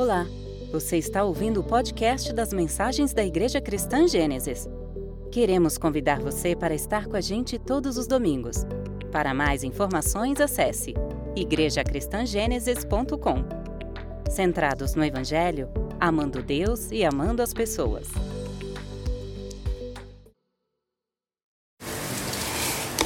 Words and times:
Olá, 0.00 0.24
você 0.72 0.96
está 0.96 1.22
ouvindo 1.24 1.60
o 1.60 1.62
podcast 1.62 2.32
das 2.32 2.54
mensagens 2.54 3.12
da 3.12 3.22
Igreja 3.22 3.60
Cristã 3.60 4.08
Gênesis. 4.08 4.66
Queremos 5.30 5.76
convidar 5.76 6.20
você 6.20 6.56
para 6.56 6.74
estar 6.74 7.04
com 7.04 7.16
a 7.16 7.20
gente 7.20 7.58
todos 7.58 7.98
os 7.98 8.06
domingos. 8.06 8.64
Para 9.12 9.34
mais 9.34 9.62
informações, 9.62 10.40
acesse 10.40 10.94
igrejacristangênesis.com. 11.36 13.44
Centrados 14.30 14.94
no 14.94 15.04
Evangelho, 15.04 15.68
amando 16.00 16.42
Deus 16.42 16.90
e 16.90 17.04
amando 17.04 17.42
as 17.42 17.52
pessoas. 17.52 18.08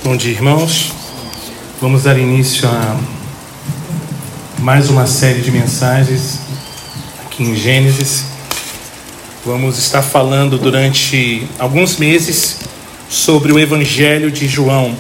Bom 0.05 0.17
dia, 0.17 0.31
irmãos. 0.31 0.93
Vamos 1.81 2.05
dar 2.05 2.17
início 2.17 2.69
a 2.69 2.97
mais 4.61 4.89
uma 4.89 5.09
série 5.09 5.43
de 5.43 5.51
mensagens 5.51 6.44
aqui 7.35 7.43
em 7.43 7.57
Gênesis. 7.57 8.27
Vamos 9.45 9.77
estar 9.77 10.03
falando 10.03 10.57
durante 10.57 11.45
alguns 11.59 11.97
meses 11.97 12.61
sobre 13.11 13.51
o 13.53 13.59
Evangelho 13.59 14.31
de 14.31 14.47
João. 14.47 14.97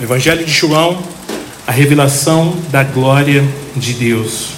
O 0.00 0.02
Evangelho 0.02 0.44
de 0.44 0.50
João, 0.50 1.00
a 1.64 1.70
revelação 1.70 2.56
da 2.70 2.82
glória 2.82 3.44
de 3.76 3.92
Deus. 3.92 4.48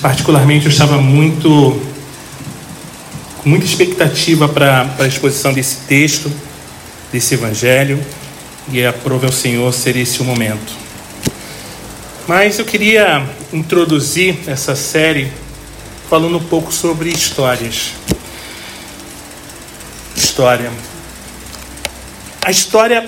Particularmente, 0.00 0.64
eu 0.64 0.72
estava 0.72 0.96
muito 0.96 1.78
com 3.42 3.50
muita 3.50 3.66
expectativa 3.66 4.48
para, 4.48 4.90
a 4.98 5.06
exposição 5.06 5.52
desse 5.52 5.76
texto, 5.86 6.32
desse 7.12 7.34
Evangelho, 7.34 8.00
e 8.72 8.82
aprove 8.84 9.26
ao 9.26 9.32
Senhor 9.32 9.70
ser 9.74 9.94
esse 9.94 10.22
o 10.22 10.24
momento. 10.24 10.72
Mas 12.26 12.58
eu 12.58 12.64
queria 12.64 13.28
introduzir 13.52 14.38
essa 14.46 14.74
série 14.74 15.30
falando 16.08 16.38
um 16.38 16.44
pouco 16.44 16.72
sobre 16.72 17.10
histórias. 17.10 17.92
História. 20.16 20.72
A 22.42 22.50
história 22.50 23.06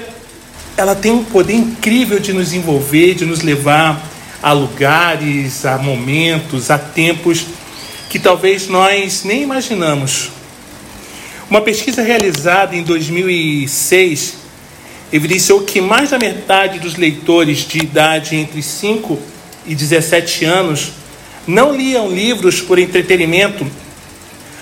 ela 0.77 0.95
tem 0.95 1.11
um 1.11 1.25
poder 1.25 1.55
incrível 1.55 2.19
de 2.19 2.33
nos 2.33 2.53
envolver, 2.53 3.15
de 3.15 3.25
nos 3.25 3.41
levar 3.41 4.03
a 4.43 4.53
lugares, 4.53 5.65
a 5.65 5.79
momentos, 5.79 6.71
a 6.71 6.79
tempos 6.79 7.47
que 8.11 8.19
talvez 8.19 8.69
nós 8.69 9.25
nem 9.25 9.43
imaginamos. 9.43 10.31
Uma 11.49 11.63
pesquisa 11.63 12.03
realizada 12.03 12.77
em 12.77 12.83
2006 12.83 14.35
evidenciou 15.13 15.63
que 15.63 15.81
mais 15.81 16.11
da 16.11 16.19
metade 16.19 16.79
dos 16.79 16.97
leitores 16.97 17.59
de 17.67 17.79
idade 17.79 18.37
entre 18.37 18.63
5 18.63 19.19
e 19.67 19.75
17 19.75 20.45
anos 20.45 21.00
não 21.51 21.77
liam 21.77 22.09
livros 22.09 22.61
por 22.61 22.79
entretenimento 22.79 23.67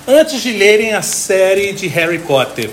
antes 0.06 0.42
de 0.42 0.52
lerem 0.52 0.94
a 0.94 1.02
série 1.02 1.72
de 1.72 1.86
Harry 1.86 2.18
Potter. 2.18 2.70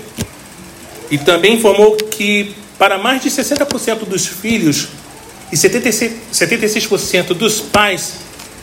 E 1.10 1.18
também 1.18 1.54
informou 1.54 1.96
que 1.96 2.54
para 2.78 2.98
mais 2.98 3.22
de 3.22 3.30
60% 3.30 4.04
dos 4.06 4.26
filhos 4.26 4.88
e 5.52 5.56
76%, 5.56 7.34
dos 7.34 7.60
pais 7.60 8.14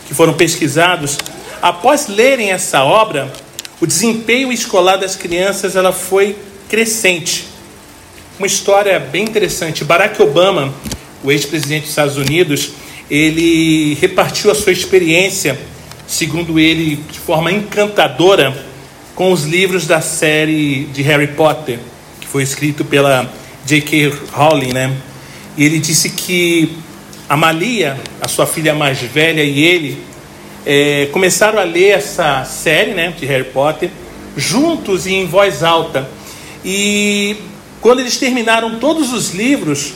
que 0.08 0.14
foram 0.14 0.34
pesquisados, 0.34 1.18
após 1.62 2.08
lerem 2.08 2.52
essa 2.52 2.84
obra, 2.84 3.32
o 3.80 3.88
desempenho 3.88 4.52
escolar 4.52 4.98
das 4.98 5.16
crianças 5.16 5.76
ela 5.76 5.94
foi 5.94 6.36
crescente 6.68 7.54
uma 8.38 8.48
história 8.48 9.00
bem 9.00 9.24
interessante. 9.24 9.84
Barack 9.84 10.22
Obama, 10.22 10.74
o 11.24 11.32
ex-presidente 11.32 11.82
dos 11.82 11.90
Estados 11.92 12.18
Unidos, 12.18 12.72
ele 13.10 13.96
repartiu 13.96 14.52
a 14.52 14.56
sua 14.56 14.72
experiência, 14.72 15.60
segundo 16.08 16.60
ele, 16.60 16.98
de 17.12 17.20
forma 17.20 17.52
encantadora, 17.52 18.56
com 19.16 19.32
os 19.32 19.44
livros 19.44 19.86
da 19.86 20.02
série 20.02 20.86
de 20.94 21.02
Harry 21.04 21.28
Potter, 21.28 21.80
que 22.20 22.28
foi 22.28 22.44
escrito 22.44 22.84
pela 22.84 23.32
J.K. 23.66 24.14
Rowling, 24.32 24.74
né? 24.74 24.96
E 25.56 25.64
ele 25.64 25.80
disse 25.80 26.10
que 26.10 26.78
a 27.30 27.38
Malia, 27.38 28.00
a 28.22 28.28
sua 28.28 28.46
filha 28.46 28.74
mais 28.74 29.00
velha, 29.00 29.44
e 29.44 29.64
ele 29.64 29.98
é, 30.66 31.08
começaram 31.12 31.60
a 31.60 31.64
ler 31.64 31.90
essa 31.90 32.44
série, 32.46 32.92
né, 32.94 33.14
de 33.18 33.26
Harry 33.26 33.46
Potter, 33.46 33.90
juntos 34.36 35.06
e 35.06 35.14
em 35.14 35.28
voz 35.28 35.64
alta. 35.64 36.10
E 36.66 37.36
quando 37.82 38.00
eles 38.00 38.18
terminaram 38.18 38.80
todos 38.80 39.14
os 39.14 39.32
livros, 39.32 39.94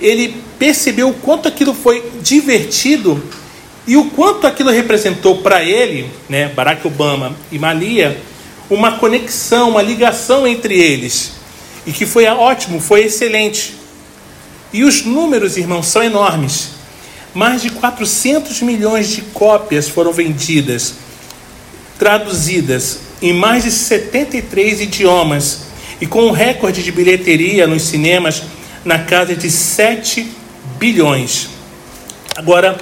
ele 0.00 0.34
percebeu 0.58 1.10
o 1.10 1.14
quanto 1.14 1.48
aquilo 1.48 1.72
foi 1.72 2.02
divertido 2.20 3.22
e 3.86 3.96
o 3.96 4.10
quanto 4.10 4.46
aquilo 4.46 4.70
representou 4.70 5.38
para 5.38 5.62
ele, 5.62 6.10
né, 6.28 6.48
Barack 6.48 6.86
Obama 6.86 7.34
e 7.50 7.58
Malia, 7.58 8.20
uma 8.68 8.98
conexão, 8.98 9.70
uma 9.70 9.82
ligação 9.82 10.46
entre 10.46 10.78
eles. 10.78 11.32
E 11.86 11.92
que 11.92 12.04
foi 12.04 12.26
ótimo, 12.26 12.80
foi 12.80 13.04
excelente. 13.04 13.74
E 14.72 14.84
os 14.84 15.04
números, 15.04 15.56
irmãos, 15.56 15.86
são 15.86 16.02
enormes. 16.02 16.68
Mais 17.34 17.62
de 17.62 17.70
400 17.70 18.60
milhões 18.60 19.08
de 19.08 19.22
cópias 19.22 19.88
foram 19.88 20.12
vendidas, 20.12 20.94
traduzidas 21.98 22.98
em 23.22 23.32
mais 23.32 23.64
de 23.64 23.70
73 23.70 24.82
idiomas 24.82 25.60
e 26.00 26.06
com 26.06 26.26
um 26.26 26.30
recorde 26.30 26.82
de 26.82 26.92
bilheteria 26.92 27.66
nos 27.66 27.82
cinemas 27.82 28.42
na 28.84 28.98
casa 28.98 29.34
de 29.34 29.50
7 29.50 30.30
bilhões. 30.78 31.48
Agora, 32.36 32.78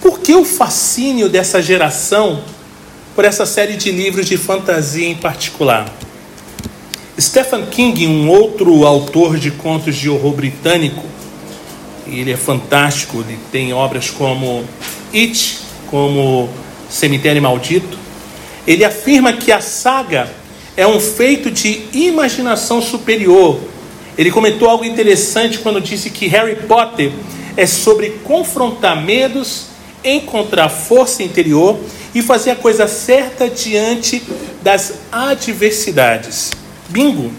por 0.00 0.20
que 0.20 0.34
o 0.34 0.44
fascínio 0.44 1.28
dessa 1.28 1.62
geração 1.62 2.42
por 3.14 3.24
essa 3.24 3.46
série 3.46 3.76
de 3.76 3.90
livros 3.90 4.26
de 4.26 4.36
fantasia 4.36 5.08
em 5.08 5.14
particular? 5.14 5.92
Stephen 7.18 7.66
King, 7.66 8.06
um 8.06 8.28
outro 8.28 8.86
autor 8.86 9.38
de 9.38 9.50
contos 9.50 9.96
de 9.96 10.08
horror 10.08 10.32
britânico, 10.32 11.04
ele 12.06 12.32
é 12.32 12.36
fantástico, 12.36 13.20
ele 13.20 13.38
tem 13.52 13.72
obras 13.72 14.10
como 14.10 14.64
It, 15.14 15.58
como 15.88 16.48
Cemitério 16.88 17.42
Maldito. 17.42 17.98
Ele 18.66 18.84
afirma 18.84 19.32
que 19.32 19.52
a 19.52 19.60
saga 19.60 20.30
é 20.76 20.86
um 20.86 20.98
feito 20.98 21.50
de 21.50 21.84
imaginação 21.92 22.80
superior. 22.80 23.60
Ele 24.20 24.30
comentou 24.30 24.68
algo 24.68 24.84
interessante 24.84 25.60
quando 25.60 25.80
disse 25.80 26.10
que 26.10 26.26
Harry 26.26 26.54
Potter 26.54 27.10
é 27.56 27.66
sobre 27.66 28.10
confrontar 28.22 29.02
medos, 29.02 29.68
encontrar 30.04 30.68
força 30.68 31.22
interior 31.22 31.80
e 32.14 32.20
fazer 32.20 32.50
a 32.50 32.56
coisa 32.56 32.86
certa 32.86 33.48
diante 33.48 34.22
das 34.60 34.92
adversidades. 35.10 36.50
Bingo! 36.90 37.32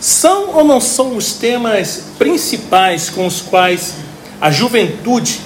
São 0.00 0.56
ou 0.56 0.64
não 0.64 0.80
são 0.80 1.18
os 1.18 1.34
temas 1.34 2.04
principais 2.18 3.10
com 3.10 3.26
os 3.26 3.42
quais 3.42 3.96
a 4.40 4.50
juventude, 4.50 5.38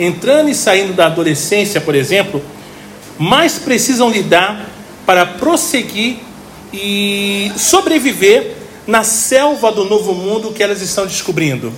entrando 0.00 0.50
e 0.50 0.54
saindo 0.56 0.94
da 0.94 1.06
adolescência, 1.06 1.80
por 1.80 1.94
exemplo, 1.94 2.42
mais 3.16 3.56
precisam 3.56 4.10
lidar 4.10 4.68
para 5.06 5.24
prosseguir 5.24 6.16
e 6.72 7.52
sobreviver 7.56 8.63
na 8.86 9.02
selva 9.02 9.72
do 9.72 9.84
novo 9.84 10.14
mundo 10.14 10.52
que 10.52 10.62
elas 10.62 10.80
estão 10.80 11.06
descobrindo. 11.06 11.72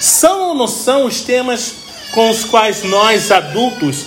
São 0.00 0.48
ou 0.48 0.54
não 0.54 0.66
são 0.66 1.06
os 1.06 1.20
temas 1.20 1.74
com 2.12 2.30
os 2.30 2.44
quais 2.44 2.82
nós 2.84 3.30
adultos, 3.30 4.04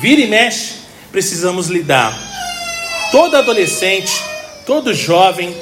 vira 0.00 0.20
e 0.20 0.26
mexe, 0.26 0.74
precisamos 1.10 1.68
lidar? 1.68 2.16
Todo 3.10 3.36
adolescente, 3.36 4.12
todo 4.66 4.94
jovem, 4.94 5.54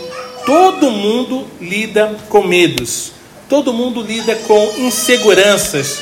todo 0.44 0.90
mundo 0.90 1.46
lida 1.60 2.16
com 2.28 2.42
medos, 2.42 3.12
todo 3.48 3.72
mundo 3.72 4.02
lida 4.02 4.34
com 4.34 4.72
inseguranças, 4.78 6.00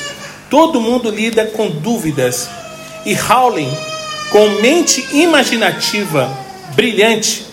todo 0.49 0.81
mundo 0.81 1.09
lida 1.09 1.45
com 1.45 1.69
dúvidas. 1.69 2.49
E 3.05 3.15
Howling 3.15 3.71
com 4.31 4.49
mente 4.61 5.05
imaginativa 5.13 6.29
brilhante, 6.75 7.45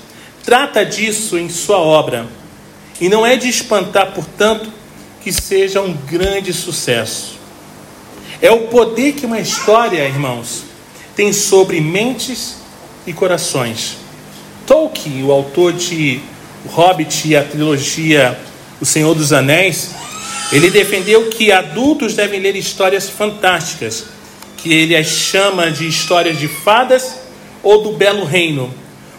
trata 0.43 0.85
disso 0.85 1.39
em 1.39 1.49
sua 1.49 1.79
obra. 1.79 2.27
E 3.01 3.09
não 3.09 3.25
é 3.25 3.37
de 3.37 3.49
espantar, 3.49 4.13
portanto, 4.13 4.73
que 5.23 5.33
seja 5.33 5.81
um 5.81 5.93
grande 5.93 6.53
sucesso. 6.53 7.39
É 8.41 8.51
o 8.51 8.69
poder 8.69 9.13
que 9.13 9.27
uma 9.27 9.41
história, 9.41 10.05
irmãos, 10.05 10.65
tem 11.15 11.33
sobre 11.33 11.81
mentes 11.81 12.57
e 13.07 13.13
corações. 13.13 13.99
Tolkien, 14.67 15.23
o 15.25 15.33
autor 15.33 15.73
de 15.73 16.21
O 16.65 16.69
Hobbit 16.69 17.29
e 17.29 17.37
a 17.37 17.43
trilogia 17.43 18.39
O 18.81 18.85
Senhor 18.85 19.15
dos 19.15 19.33
Anéis, 19.33 19.91
ele 20.53 20.71
defendeu 20.71 21.29
que 21.31 21.51
adultos 21.51 22.15
devem 22.15 22.41
ler 22.41 22.57
histórias 22.57 23.09
fantásticas 23.09 24.05
que 24.63 24.73
ele 24.73 24.95
as 24.95 25.07
chama 25.07 25.71
de 25.71 25.89
histórias 25.89 26.39
de 26.39 26.47
fadas 26.47 27.19
ou 27.63 27.83
do 27.83 27.93
belo 27.93 28.25
reino, 28.25 28.73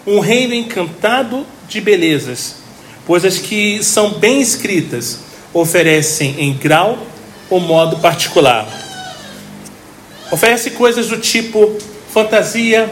um 0.06 0.18
reino 0.18 0.54
encantado 0.54 1.46
de 1.68 1.80
belezas, 1.80 2.56
pois 3.06 3.24
as 3.24 3.38
que 3.38 3.82
são 3.82 4.14
bem 4.14 4.40
escritas 4.40 5.20
oferecem 5.52 6.36
em 6.38 6.54
grau 6.54 6.98
ou 7.50 7.60
modo 7.60 7.98
particular. 7.98 8.66
Oferece 10.30 10.70
coisas 10.72 11.08
do 11.08 11.18
tipo 11.18 11.76
fantasia, 12.12 12.90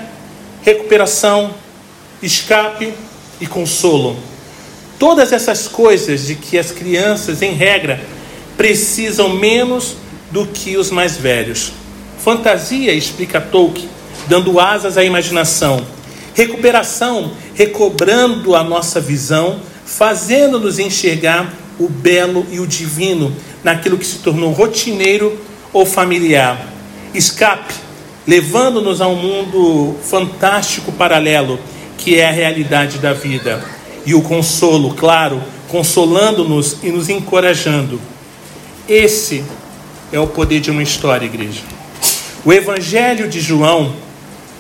recuperação, 0.63 1.55
escape 2.23 2.93
e 3.41 3.47
consolo. 3.47 4.17
Todas 4.99 5.33
essas 5.33 5.67
coisas 5.67 6.27
de 6.27 6.37
que 6.37 6.57
as 6.57 6.71
crianças, 6.71 7.43
em 7.43 7.53
regra, 7.53 8.01
precisam 8.57 9.31
menos 9.31 9.97
do 10.31 10.47
que 10.47 10.77
os 10.77 10.91
mais 10.91 11.17
velhos. 11.17 11.73
Fantasia, 12.19 12.93
explica 12.93 13.41
Tolkien, 13.41 13.89
dando 14.29 14.61
asas 14.61 14.97
à 14.97 15.03
imaginação. 15.03 15.85
Recuperação, 16.35 17.33
recobrando 17.55 18.55
a 18.55 18.63
nossa 18.63 19.01
visão, 19.01 19.61
fazendo-nos 19.85 20.79
enxergar 20.79 21.53
o 21.79 21.89
belo 21.89 22.47
e 22.51 22.61
o 22.61 22.67
divino 22.67 23.35
naquilo 23.65 23.99
que 23.99 24.07
se 24.07 24.19
tornou 24.19 24.53
rotineiro 24.53 25.39
ou 25.73 25.87
familiar. 25.87 26.69
Escape, 27.15 27.75
levando-nos 28.27 29.01
a 29.01 29.09
um 29.09 29.17
mundo 29.17 29.97
fantástico 30.03 30.93
paralelo, 30.93 31.59
que 31.99 32.19
é 32.19 32.27
a 32.27 32.33
realidade 32.33 32.99
da 32.99 33.13
vida. 33.13 33.63
E 34.05 34.15
o 34.15 34.23
consolo, 34.23 34.95
claro, 34.95 35.43
consolando-nos 35.69 36.79
e 36.83 36.91
nos 36.91 37.09
encorajando. 37.09 38.01
Esse 38.89 39.45
é 40.13 40.19
o 40.19 40.27
poder 40.27 40.61
de 40.61 40.71
uma 40.71 40.83
história, 40.83 41.25
igreja. 41.25 41.63
O 42.45 42.53
Evangelho 42.53 43.29
de 43.29 43.41
João 43.41 43.95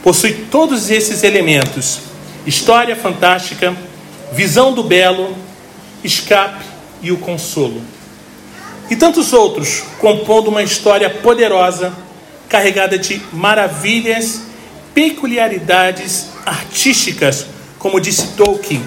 possui 0.02 0.32
todos 0.50 0.90
esses 0.90 1.22
elementos: 1.24 2.00
história 2.46 2.94
fantástica, 2.94 3.76
visão 4.32 4.72
do 4.72 4.82
belo, 4.82 5.36
escape 6.02 6.64
e 7.02 7.12
o 7.12 7.18
consolo. 7.18 7.82
E 8.90 8.96
tantos 8.96 9.32
outros, 9.32 9.82
compondo 9.98 10.48
uma 10.48 10.62
história 10.62 11.08
poderosa, 11.08 11.92
carregada 12.48 12.98
de 12.98 13.22
maravilhas, 13.32 14.42
peculiaridades 14.94 16.28
artísticas, 16.44 17.46
como 17.78 18.00
disse 18.00 18.28
Tolkien 18.36 18.82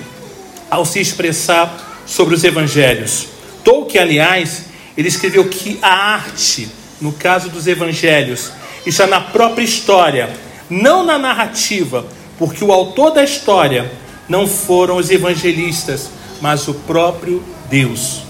ao 0.70 0.86
se 0.86 1.00
expressar 1.00 2.04
sobre 2.06 2.36
os 2.36 2.44
evangelhos. 2.44 3.28
Tolkien, 3.64 4.04
aliás, 4.04 4.66
ele 4.98 5.08
escreveu 5.08 5.48
que 5.48 5.80
a 5.82 6.14
arte, 6.14 6.70
no 7.02 7.12
caso 7.12 7.50
dos 7.50 7.68
evangelhos, 7.68 8.52
está 8.86 9.08
na 9.08 9.20
própria 9.20 9.64
história, 9.64 10.30
não 10.70 11.04
na 11.04 11.18
narrativa, 11.18 12.06
porque 12.38 12.64
o 12.64 12.72
autor 12.72 13.12
da 13.12 13.24
história 13.24 13.92
não 14.28 14.48
foram 14.48 14.98
os 14.98 15.10
evangelistas, 15.10 16.10
mas 16.42 16.68
o 16.68 16.74
próprio 16.74 17.44
Deus. 17.70 18.22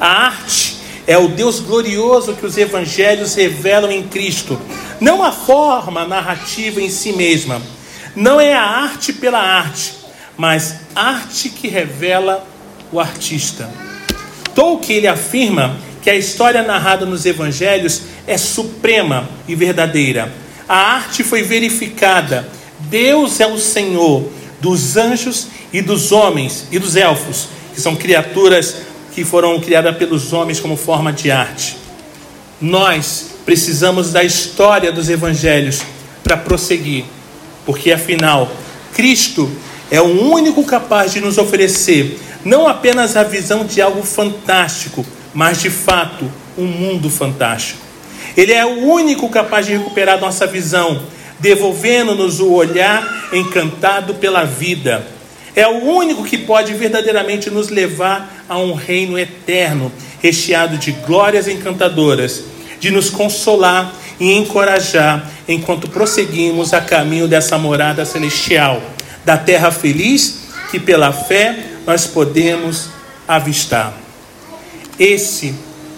A 0.00 0.26
arte 0.26 0.76
é 1.06 1.16
o 1.18 1.28
Deus 1.28 1.60
glorioso 1.60 2.34
que 2.34 2.46
os 2.46 2.56
evangelhos 2.56 3.34
revelam 3.34 3.90
em 3.90 4.02
Cristo, 4.04 4.58
não 5.00 5.22
a 5.22 5.30
forma 5.30 6.04
narrativa 6.06 6.80
em 6.80 6.88
si 6.88 7.12
mesma. 7.12 7.60
Não 8.16 8.40
é 8.40 8.54
a 8.54 8.62
arte 8.62 9.12
pela 9.12 9.40
arte, 9.40 9.92
mas 10.36 10.76
arte 10.94 11.48
que 11.48 11.68
revela 11.68 12.46
o 12.90 13.00
artista. 13.00 13.68
Tolkien 14.54 14.98
ele 14.98 15.08
afirma 15.08 15.76
que 16.00 16.08
a 16.08 16.14
história 16.14 16.62
narrada 16.62 17.04
nos 17.04 17.26
evangelhos 17.26 18.02
é 18.26 18.38
suprema 18.38 19.28
e 19.48 19.54
verdadeira. 19.54 20.32
A 20.68 20.76
arte 20.76 21.24
foi 21.24 21.42
verificada. 21.42 22.48
Deus 22.78 23.40
é 23.40 23.46
o 23.46 23.58
Senhor 23.58 24.30
dos 24.64 24.96
anjos 24.96 25.48
e 25.70 25.82
dos 25.82 26.10
homens 26.10 26.64
e 26.72 26.78
dos 26.78 26.96
elfos, 26.96 27.48
que 27.74 27.80
são 27.82 27.94
criaturas 27.94 28.76
que 29.14 29.22
foram 29.22 29.60
criadas 29.60 29.94
pelos 29.98 30.32
homens 30.32 30.58
como 30.58 30.74
forma 30.74 31.12
de 31.12 31.30
arte. 31.30 31.76
Nós 32.58 33.26
precisamos 33.44 34.10
da 34.10 34.24
história 34.24 34.90
dos 34.90 35.10
evangelhos 35.10 35.82
para 36.22 36.38
prosseguir, 36.38 37.04
porque 37.66 37.92
afinal, 37.92 38.50
Cristo 38.94 39.52
é 39.90 40.00
o 40.00 40.30
único 40.30 40.64
capaz 40.64 41.12
de 41.12 41.20
nos 41.20 41.36
oferecer 41.36 42.18
não 42.42 42.66
apenas 42.66 43.18
a 43.18 43.22
visão 43.22 43.66
de 43.66 43.82
algo 43.82 44.02
fantástico, 44.02 45.04
mas 45.34 45.60
de 45.60 45.68
fato 45.68 46.30
um 46.56 46.64
mundo 46.64 47.10
fantástico. 47.10 47.80
Ele 48.34 48.52
é 48.52 48.64
o 48.64 48.86
único 48.86 49.28
capaz 49.28 49.66
de 49.66 49.72
recuperar 49.76 50.18
nossa 50.18 50.46
visão, 50.46 51.02
devolvendo-nos 51.38 52.40
o 52.40 52.52
olhar 52.52 53.28
encantado 53.32 54.14
pela 54.14 54.44
vida. 54.44 55.06
É 55.56 55.66
o 55.66 55.84
único 55.84 56.24
que 56.24 56.38
pode 56.38 56.74
verdadeiramente 56.74 57.48
nos 57.50 57.68
levar 57.68 58.44
a 58.48 58.58
um 58.58 58.74
reino 58.74 59.18
eterno, 59.18 59.92
recheado 60.20 60.76
de 60.76 60.92
glórias 60.92 61.46
encantadoras, 61.46 62.44
de 62.80 62.90
nos 62.90 63.08
consolar 63.08 63.94
e 64.18 64.32
encorajar 64.32 65.30
enquanto 65.46 65.88
prosseguimos 65.88 66.72
a 66.72 66.80
caminho 66.80 67.28
dessa 67.28 67.56
morada 67.58 68.04
celestial, 68.04 68.82
da 69.24 69.36
terra 69.36 69.70
feliz 69.70 70.44
que 70.70 70.78
pela 70.78 71.12
fé 71.12 71.56
nós 71.86 72.06
podemos 72.06 72.88
avistar. 73.28 73.94
Esse 74.98 75.54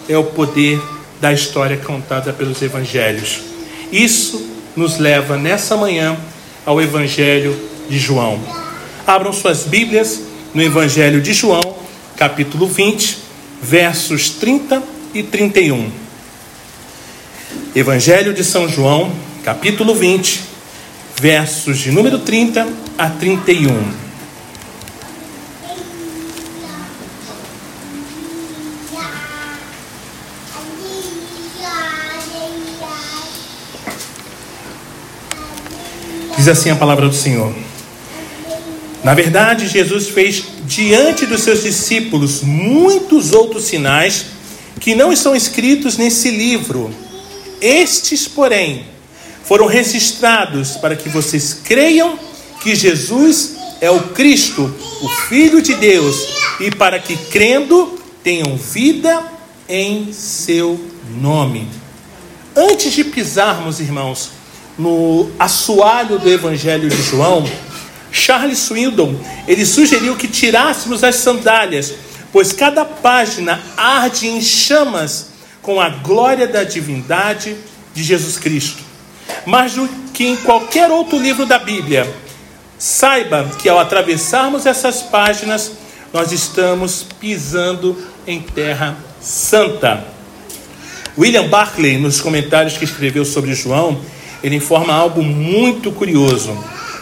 é 0.07 0.17
o 0.17 0.23
poder 0.23 0.81
da 1.19 1.33
história 1.33 1.77
contada 1.77 2.31
pelos 2.31 2.61
evangelhos. 2.61 3.39
Isso 3.91 4.56
nos 4.77 4.99
leva 4.99 5.35
nessa 5.35 5.75
manhã 5.75 6.15
ao 6.63 6.79
Evangelho 6.79 7.59
de 7.89 7.97
João. 7.97 8.39
Abram 9.05 9.33
suas 9.33 9.63
Bíblias 9.63 10.21
no 10.53 10.61
Evangelho 10.61 11.19
de 11.19 11.33
João, 11.33 11.75
capítulo 12.15 12.67
20, 12.67 13.17
versos 13.61 14.29
30 14.29 14.83
e 15.13 15.23
31. 15.23 15.89
Evangelho 17.75 18.33
de 18.33 18.43
São 18.43 18.69
João, 18.69 19.11
capítulo 19.43 19.95
20, 19.95 20.41
versos 21.19 21.79
de 21.79 21.91
número 21.91 22.19
30 22.19 22.67
a 22.97 23.09
31. 23.09 24.06
Diz 36.47 36.59
assim 36.59 36.69
a 36.69 36.77
palavra 36.77 37.09
do 37.09 37.13
Senhor. 37.13 37.53
Na 39.03 39.13
verdade, 39.13 39.67
Jesus 39.67 40.07
fez 40.07 40.45
diante 40.65 41.25
dos 41.25 41.41
seus 41.41 41.61
discípulos 41.61 42.41
muitos 42.41 43.33
outros 43.33 43.65
sinais 43.65 44.27
que 44.79 44.95
não 44.95 45.11
estão 45.11 45.35
escritos 45.35 45.97
nesse 45.97 46.31
livro. 46.31 46.89
Estes, 47.59 48.29
porém, 48.29 48.85
foram 49.43 49.65
registrados 49.65 50.77
para 50.77 50.95
que 50.95 51.09
vocês 51.09 51.53
creiam 51.53 52.17
que 52.61 52.73
Jesus 52.75 53.57
é 53.81 53.91
o 53.91 53.99
Cristo, 53.99 54.73
o 55.01 55.09
Filho 55.27 55.61
de 55.61 55.73
Deus, 55.73 56.29
e 56.61 56.71
para 56.71 56.97
que 56.97 57.17
crendo 57.29 57.99
tenham 58.23 58.55
vida 58.55 59.21
em 59.67 60.13
seu 60.13 60.79
nome. 61.19 61.67
Antes 62.55 62.93
de 62.93 63.03
pisarmos, 63.03 63.81
irmãos, 63.81 64.36
no 64.77 65.29
assoalho 65.39 66.19
do 66.19 66.29
Evangelho 66.29 66.89
de 66.89 67.01
João, 67.01 67.43
Charles 68.11 68.59
Swindon, 68.59 69.15
ele 69.47 69.65
sugeriu 69.65 70.15
que 70.15 70.27
tirássemos 70.27 71.03
as 71.03 71.15
sandálias, 71.15 71.93
pois 72.31 72.51
cada 72.51 72.85
página 72.85 73.59
arde 73.75 74.27
em 74.27 74.41
chamas 74.41 75.29
com 75.61 75.81
a 75.81 75.89
glória 75.89 76.47
da 76.47 76.63
divindade 76.63 77.55
de 77.93 78.03
Jesus 78.03 78.37
Cristo. 78.37 78.83
Mais 79.45 79.73
do 79.73 79.87
que 80.13 80.25
em 80.25 80.35
qualquer 80.37 80.89
outro 80.89 81.17
livro 81.19 81.45
da 81.45 81.59
Bíblia, 81.59 82.11
saiba 82.77 83.49
que 83.59 83.67
ao 83.67 83.79
atravessarmos 83.79 84.65
essas 84.65 85.01
páginas, 85.01 85.71
nós 86.13 86.31
estamos 86.31 87.05
pisando 87.19 87.97
em 88.25 88.41
terra 88.41 88.95
santa. 89.19 90.05
William 91.17 91.47
Barclay, 91.47 91.97
nos 91.97 92.21
comentários 92.21 92.77
que 92.77 92.85
escreveu 92.85 93.25
sobre 93.25 93.53
João, 93.53 93.99
ele 94.47 94.55
informa 94.55 94.93
algo 94.93 95.21
muito 95.21 95.91
curioso. 95.91 96.57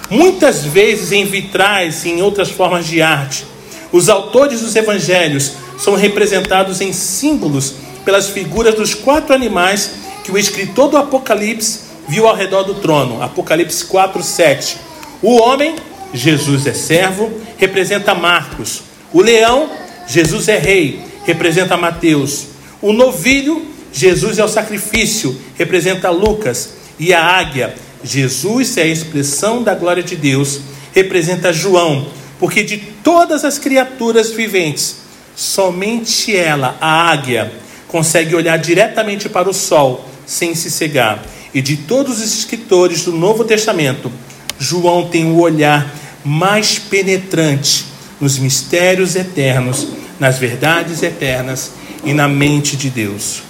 Muitas 0.10 0.64
vezes 0.64 1.12
em 1.12 1.26
vitrais 1.26 2.06
e 2.06 2.10
em 2.10 2.22
outras 2.22 2.50
formas 2.50 2.86
de 2.86 3.02
arte, 3.02 3.46
os 3.92 4.10
autores 4.10 4.62
dos 4.62 4.76
evangelhos 4.76 5.54
são 5.78 5.96
representados 5.96 6.82
em 6.82 6.94
símbolos 6.94 7.76
pelas 8.04 8.30
figuras 8.30 8.76
dos 8.76 8.94
quatro 8.94 9.34
animais 9.34 9.92
que 10.24 10.32
o 10.32 10.38
escritor 10.38 10.90
do 10.90 10.98
Apocalipse 10.98 11.82
viu 12.08 12.28
ao 12.28 12.36
redor 12.36 12.64
do 12.64 12.76
trono. 12.76 13.22
Apocalipse 13.22 13.86
4, 13.86 14.22
7. 14.22 14.78
O 15.22 15.38
homem, 15.38 15.76
Jesus 16.14 16.68
é 16.68 16.74
servo, 16.74 17.32
representa 17.58 18.14
Marcos. 18.14 18.84
O 19.12 19.22
leão, 19.22 19.70
Jesus 20.08 20.48
é 20.48 20.58
rei, 20.58 21.02
representa 21.26 21.78
Mateus. 21.78 22.48
O 22.82 22.94
novilho, 22.94 23.66
Jesus 23.92 24.38
é 24.38 24.44
o 24.44 24.50
sacrifício, 24.50 25.40
representa 25.58 26.10
Lucas. 26.10 26.74
E 27.00 27.14
a 27.14 27.22
águia, 27.22 27.76
Jesus 28.04 28.78
é 28.78 28.84
a 28.84 28.88
expressão 28.88 29.64
da 29.64 29.74
glória 29.74 30.04
de 30.04 30.16
Deus, 30.16 30.62
representa 30.94 31.52
João, 31.52 32.08
porque 32.40 32.64
de 32.64 32.78
todas 32.78 33.44
as 33.44 33.58
criaturas 33.58 34.32
viventes, 34.32 34.98
somente 35.36 36.36
ela, 36.36 36.78
a 36.80 37.12
águia, 37.12 37.52
consegue 37.88 38.36
olhar 38.36 38.58
diretamente 38.58 39.28
para 39.28 39.50
o 39.50 39.54
sol 39.54 40.10
sem 40.26 40.56
se 40.56 40.72
cegar. 40.72 41.24
e 41.54 41.62
de 41.62 41.78
todos 41.78 42.18
os 42.18 42.38
escritores 42.38 43.06
do 43.06 43.14
Novo 43.14 43.46
Testamento, 43.46 44.12
João 44.60 45.08
tem 45.08 45.26
o 45.32 45.40
olhar 45.40 45.90
mais 46.24 46.78
penetrante 46.78 47.86
nos 48.20 48.38
mistérios 48.38 49.16
eternos, 49.16 49.88
nas 50.20 50.38
verdades 50.38 51.02
eternas 51.02 51.72
e 52.04 52.14
na 52.14 52.28
mente 52.28 52.76
de 52.76 52.90
Deus. 52.90 53.42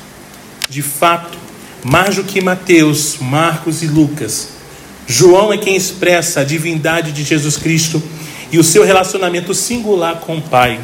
De 0.70 0.84
fato, 0.84 1.38
mais 1.86 2.16
do 2.16 2.24
que 2.24 2.42
Mateus, 2.42 3.18
Marcos 3.22 3.84
e 3.84 3.86
Lucas, 3.86 4.48
João 5.06 5.54
é 5.54 5.58
quem 5.60 5.76
expressa 5.76 6.40
a 6.40 6.44
divindade 6.44 7.12
de 7.12 7.24
Jesus 7.24 7.58
Cristo 7.58 8.02
e 8.52 8.58
o 8.58 8.64
seu 8.64 8.84
relacionamento 8.84 9.54
singular 9.54 10.20
com 10.20 10.38
o 10.38 10.42
Pai. 10.42 10.80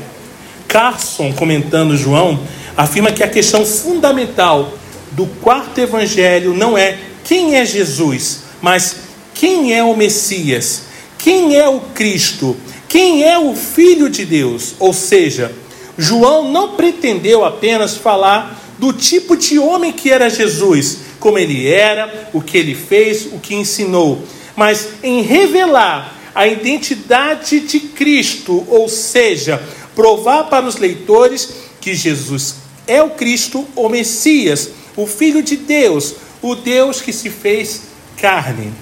Carson, 0.67 1.33
comentando 1.33 1.97
João, 1.97 2.39
afirma 2.77 3.11
que 3.11 3.23
a 3.23 3.27
questão 3.27 3.65
fundamental 3.65 4.77
do 5.13 5.25
quarto 5.25 5.79
evangelho 5.79 6.53
não 6.53 6.77
é 6.77 6.99
quem 7.23 7.55
é 7.55 7.65
Jesus, 7.65 8.43
mas 8.61 8.97
quem 9.33 9.73
é 9.73 9.83
o 9.83 9.97
Messias, 9.97 10.83
quem 11.17 11.55
é 11.55 11.67
o 11.67 11.79
Cristo, 11.79 12.55
quem 12.87 13.23
é 13.23 13.39
o 13.39 13.55
Filho 13.55 14.07
de 14.07 14.23
Deus. 14.23 14.75
Ou 14.77 14.93
seja, 14.93 15.51
João 15.97 16.51
não 16.51 16.75
pretendeu 16.75 17.43
apenas 17.43 17.97
falar 17.97 18.60
do 18.81 18.91
tipo 18.91 19.37
de 19.37 19.59
homem 19.59 19.91
que 19.91 20.09
era 20.09 20.27
Jesus, 20.27 21.01
como 21.19 21.37
ele 21.37 21.67
era, 21.67 22.31
o 22.33 22.41
que 22.41 22.57
ele 22.57 22.73
fez, 22.73 23.27
o 23.27 23.37
que 23.37 23.53
ensinou, 23.53 24.23
mas 24.55 24.87
em 25.03 25.21
revelar 25.21 26.19
a 26.33 26.47
identidade 26.47 27.59
de 27.59 27.79
Cristo, 27.79 28.65
ou 28.67 28.89
seja, 28.89 29.61
provar 29.93 30.45
para 30.45 30.65
os 30.65 30.77
leitores 30.77 31.47
que 31.79 31.93
Jesus 31.93 32.55
é 32.87 33.03
o 33.03 33.11
Cristo, 33.11 33.67
o 33.75 33.87
Messias, 33.87 34.71
o 34.95 35.05
Filho 35.05 35.43
de 35.43 35.57
Deus, 35.57 36.15
o 36.41 36.55
Deus 36.55 37.01
que 37.01 37.13
se 37.13 37.29
fez 37.29 37.83
carne. 38.17 38.73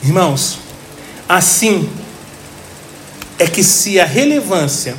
Irmãos, 0.00 0.60
assim 1.28 1.90
é 3.36 3.48
que 3.48 3.64
se 3.64 3.98
a 3.98 4.04
relevância 4.04 4.96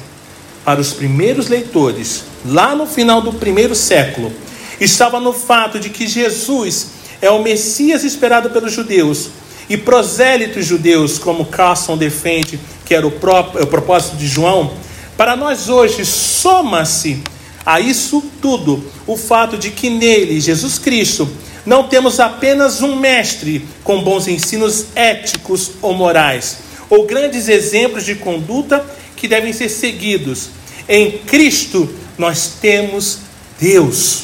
para 0.65 0.81
os 0.81 0.91
primeiros 0.91 1.47
leitores, 1.47 2.30
lá 2.45 2.75
no 2.75 2.85
final 2.85 3.21
do 3.21 3.33
primeiro 3.33 3.75
século, 3.75 4.31
estava 4.79 5.19
no 5.19 5.33
fato 5.33 5.79
de 5.79 5.89
que 5.89 6.07
Jesus 6.07 6.87
é 7.21 7.29
o 7.29 7.41
Messias 7.41 8.03
esperado 8.03 8.49
pelos 8.49 8.73
judeus, 8.73 9.29
e 9.69 9.77
prosélitos 9.77 10.65
judeus, 10.65 11.17
como 11.17 11.45
Carson 11.45 11.95
defende, 11.95 12.59
que 12.85 12.93
era 12.93 13.07
o, 13.07 13.11
próprio, 13.11 13.63
o 13.63 13.67
propósito 13.67 14.17
de 14.17 14.27
João, 14.27 14.73
para 15.15 15.35
nós 15.35 15.69
hoje 15.69 16.03
soma-se 16.05 17.21
a 17.65 17.79
isso 17.79 18.23
tudo 18.41 18.83
o 19.05 19.15
fato 19.15 19.57
de 19.57 19.69
que 19.69 19.89
nele, 19.89 20.41
Jesus 20.41 20.79
Cristo, 20.79 21.29
não 21.65 21.83
temos 21.83 22.19
apenas 22.19 22.81
um 22.81 22.95
mestre 22.95 23.65
com 23.83 24.01
bons 24.01 24.27
ensinos 24.27 24.87
éticos 24.95 25.71
ou 25.81 25.93
morais, 25.93 26.57
ou 26.89 27.05
grandes 27.05 27.47
exemplos 27.47 28.03
de 28.03 28.15
conduta 28.15 28.83
que 29.15 29.27
devem 29.27 29.53
ser 29.53 29.69
seguidos. 29.69 30.49
Em 30.89 31.11
Cristo 31.19 31.87
nós 32.17 32.53
temos 32.61 33.19
Deus. 33.59 34.23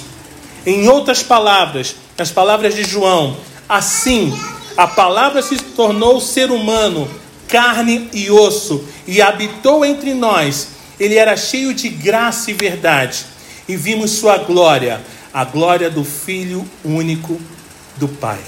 Em 0.65 0.88
outras 0.88 1.24
palavras, 1.24 1.96
nas 2.17 2.32
palavras 2.32 2.75
de 2.75 2.84
João, 2.84 3.38
assim 3.70 4.34
a 4.77 4.86
palavra 4.86 5.41
se 5.41 5.58
tornou 5.58 6.22
ser 6.22 6.51
humano, 6.51 7.10
carne 7.48 8.10
e 8.13 8.29
osso, 8.29 8.86
e 9.08 9.22
habitou 9.22 9.84
entre 9.84 10.13
nós. 10.13 10.70
Ele 11.00 11.15
era 11.15 11.36
cheio 11.36 11.74
de 11.74 11.89
graça 11.89 12.51
e 12.51 12.53
verdade, 12.53 13.25
e 13.67 13.75
vimos 13.75 14.12
sua 14.12 14.38
glória, 14.38 15.01
a 15.34 15.44
glória 15.44 15.89
do 15.89 16.03
Filho 16.03 16.63
único 16.84 17.41
do 17.96 18.08
Pai. 18.08 18.39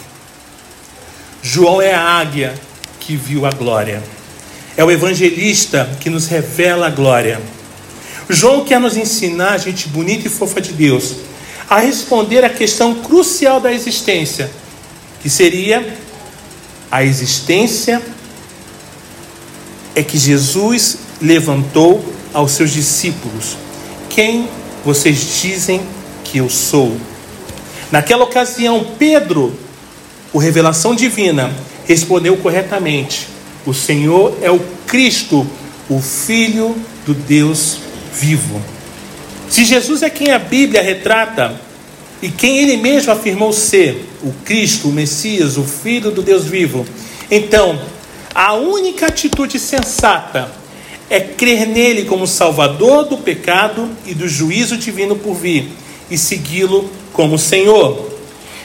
João 1.41 1.81
é 1.81 1.93
a 1.93 2.01
águia 2.01 2.53
que 2.99 3.15
viu 3.15 3.45
a 3.45 3.51
glória. 3.51 4.03
É 4.77 4.83
o 4.83 4.91
evangelista 4.91 5.89
que 5.99 6.09
nos 6.09 6.27
revela 6.27 6.87
a 6.87 6.91
glória. 6.91 7.41
João 8.29 8.63
quer 8.63 8.79
nos 8.79 8.95
ensinar, 8.95 9.57
gente 9.57 9.87
bonita 9.87 10.27
e 10.27 10.29
fofa 10.29 10.61
de 10.61 10.71
Deus, 10.71 11.15
a 11.67 11.79
responder 11.79 12.45
à 12.45 12.49
questão 12.49 12.95
crucial 12.95 13.59
da 13.59 13.73
existência, 13.73 14.51
que 15.19 15.29
seria 15.29 15.97
a 16.91 17.03
existência 17.03 18.01
é 19.95 20.03
que 20.03 20.17
Jesus 20.17 20.97
levantou 21.19 22.03
aos 22.31 22.51
seus 22.51 22.71
discípulos: 22.71 23.57
Quem 24.09 24.47
vocês 24.85 25.41
dizem 25.41 25.81
que 26.23 26.37
eu 26.37 26.49
sou? 26.49 26.95
Naquela 27.91 28.23
ocasião, 28.23 28.91
Pedro, 28.97 29.57
o 30.31 30.37
revelação 30.37 30.93
divina, 30.93 31.51
respondeu 31.85 32.37
corretamente: 32.37 33.27
O 33.65 33.73
Senhor 33.73 34.37
é 34.41 34.51
o 34.51 34.59
Cristo, 34.85 35.45
o 35.89 35.99
Filho 35.99 36.75
do 37.05 37.13
Deus 37.13 37.88
vivo. 38.19 38.61
Se 39.49 39.63
Jesus 39.63 40.03
é 40.03 40.09
quem 40.09 40.31
a 40.31 40.39
Bíblia 40.39 40.81
retrata 40.81 41.59
e 42.21 42.29
quem 42.29 42.59
ele 42.59 42.77
mesmo 42.77 43.11
afirmou 43.11 43.53
ser, 43.53 44.07
o 44.21 44.33
Cristo, 44.43 44.89
o 44.89 44.91
Messias, 44.91 45.57
o 45.57 45.63
Filho 45.63 46.11
do 46.11 46.21
Deus 46.21 46.45
vivo. 46.45 46.85
Então, 47.31 47.79
a 48.35 48.53
única 48.53 49.07
atitude 49.07 49.57
sensata 49.57 50.51
é 51.09 51.19
crer 51.19 51.65
nele 51.65 52.05
como 52.05 52.27
Salvador 52.27 53.05
do 53.05 53.17
pecado 53.17 53.89
e 54.05 54.13
do 54.13 54.27
juízo 54.27 54.77
divino 54.77 55.15
por 55.15 55.33
vir 55.33 55.69
e 56.11 56.17
segui-lo 56.17 56.89
como 57.13 57.39
Senhor. 57.39 58.09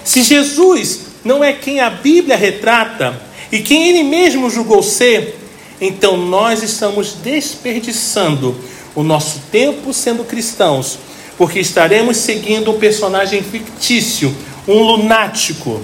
Se 0.04 0.22
Jesus 0.22 1.00
não 1.24 1.42
é 1.42 1.52
quem 1.52 1.80
a 1.80 1.88
Bíblia 1.88 2.36
retrata 2.36 3.18
e 3.50 3.60
quem 3.60 3.88
ele 3.88 4.02
mesmo 4.02 4.50
julgou 4.50 4.82
ser, 4.82 5.38
então 5.80 6.16
nós 6.16 6.62
estamos 6.62 7.14
desperdiçando 7.22 8.54
o 8.94 9.02
nosso 9.02 9.40
tempo 9.50 9.92
sendo 9.92 10.24
cristãos, 10.24 10.98
porque 11.36 11.58
estaremos 11.58 12.16
seguindo 12.18 12.70
um 12.70 12.78
personagem 12.78 13.42
fictício, 13.42 14.34
um 14.68 14.82
lunático. 14.82 15.80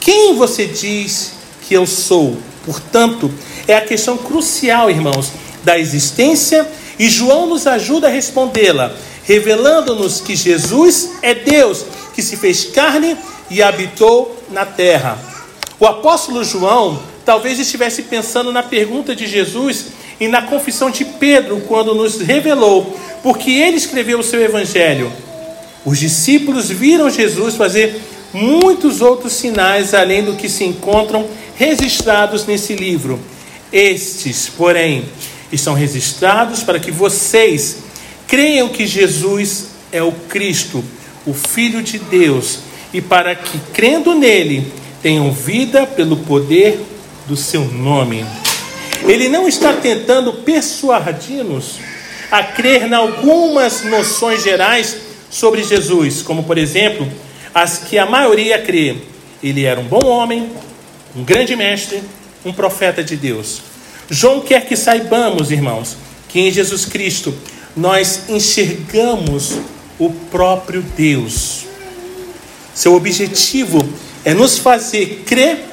Quem 0.00 0.34
você 0.34 0.66
diz 0.66 1.32
que 1.66 1.74
eu 1.74 1.86
sou? 1.86 2.36
Portanto, 2.64 3.32
é 3.66 3.76
a 3.76 3.80
questão 3.80 4.16
crucial, 4.16 4.90
irmãos, 4.90 5.32
da 5.64 5.78
existência 5.78 6.68
e 6.98 7.08
João 7.08 7.46
nos 7.46 7.66
ajuda 7.66 8.06
a 8.06 8.10
respondê-la, 8.10 8.94
revelando-nos 9.24 10.20
que 10.20 10.36
Jesus 10.36 11.10
é 11.22 11.34
Deus 11.34 11.84
que 12.14 12.22
se 12.22 12.36
fez 12.36 12.64
carne 12.64 13.16
e 13.50 13.62
habitou 13.62 14.42
na 14.50 14.64
terra. 14.64 15.18
O 15.78 15.86
apóstolo 15.86 16.42
João 16.42 17.00
talvez 17.24 17.58
estivesse 17.58 18.04
pensando 18.04 18.50
na 18.50 18.62
pergunta 18.62 19.14
de 19.14 19.26
Jesus 19.26 19.86
e 20.18 20.28
na 20.28 20.42
confissão 20.42 20.90
de 20.90 21.04
Pedro 21.04 21.60
quando 21.66 21.94
nos 21.94 22.20
revelou 22.20 22.98
porque 23.22 23.50
ele 23.50 23.76
escreveu 23.76 24.20
o 24.20 24.22
seu 24.22 24.40
evangelho. 24.40 25.12
Os 25.84 25.98
discípulos 25.98 26.70
viram 26.70 27.10
Jesus 27.10 27.56
fazer 27.56 28.00
muitos 28.32 29.00
outros 29.00 29.32
sinais 29.32 29.94
além 29.94 30.22
do 30.22 30.34
que 30.34 30.48
se 30.48 30.64
encontram 30.64 31.26
registrados 31.56 32.46
nesse 32.46 32.74
livro. 32.74 33.18
Estes, 33.72 34.48
porém, 34.48 35.04
estão 35.50 35.74
registrados 35.74 36.62
para 36.62 36.78
que 36.78 36.90
vocês 36.90 37.78
creiam 38.26 38.68
que 38.68 38.86
Jesus 38.86 39.70
é 39.90 40.02
o 40.02 40.12
Cristo, 40.12 40.84
o 41.26 41.32
Filho 41.32 41.82
de 41.82 41.98
Deus, 41.98 42.60
e 42.92 43.00
para 43.00 43.34
que, 43.34 43.58
crendo 43.72 44.14
nele, 44.14 44.72
tenham 45.02 45.32
vida 45.32 45.86
pelo 45.86 46.16
poder 46.18 46.80
do 47.26 47.36
seu 47.36 47.64
nome. 47.64 48.24
Ele 49.06 49.28
não 49.28 49.46
está 49.46 49.72
tentando 49.72 50.32
persuadir-nos 50.32 51.78
a 52.30 52.42
crer 52.42 52.82
em 52.82 52.94
algumas 52.94 53.82
noções 53.84 54.42
gerais 54.42 54.96
sobre 55.30 55.62
Jesus, 55.62 56.22
como 56.22 56.42
por 56.42 56.58
exemplo, 56.58 57.08
as 57.54 57.78
que 57.78 57.98
a 57.98 58.06
maioria 58.06 58.60
crê. 58.60 58.96
Ele 59.42 59.64
era 59.64 59.78
um 59.78 59.84
bom 59.84 60.04
homem, 60.06 60.50
um 61.14 61.22
grande 61.22 61.54
mestre, 61.54 62.02
um 62.44 62.52
profeta 62.52 63.02
de 63.02 63.16
Deus. 63.16 63.62
João 64.10 64.40
quer 64.40 64.66
que 64.66 64.76
saibamos, 64.76 65.50
irmãos, 65.50 65.96
que 66.28 66.40
em 66.40 66.50
Jesus 66.50 66.84
Cristo 66.84 67.34
nós 67.76 68.28
enxergamos 68.28 69.58
o 69.98 70.10
próprio 70.10 70.82
Deus. 70.82 71.64
Seu 72.74 72.94
objetivo 72.94 73.88
é 74.24 74.34
nos 74.34 74.58
fazer 74.58 75.22
crer 75.24 75.64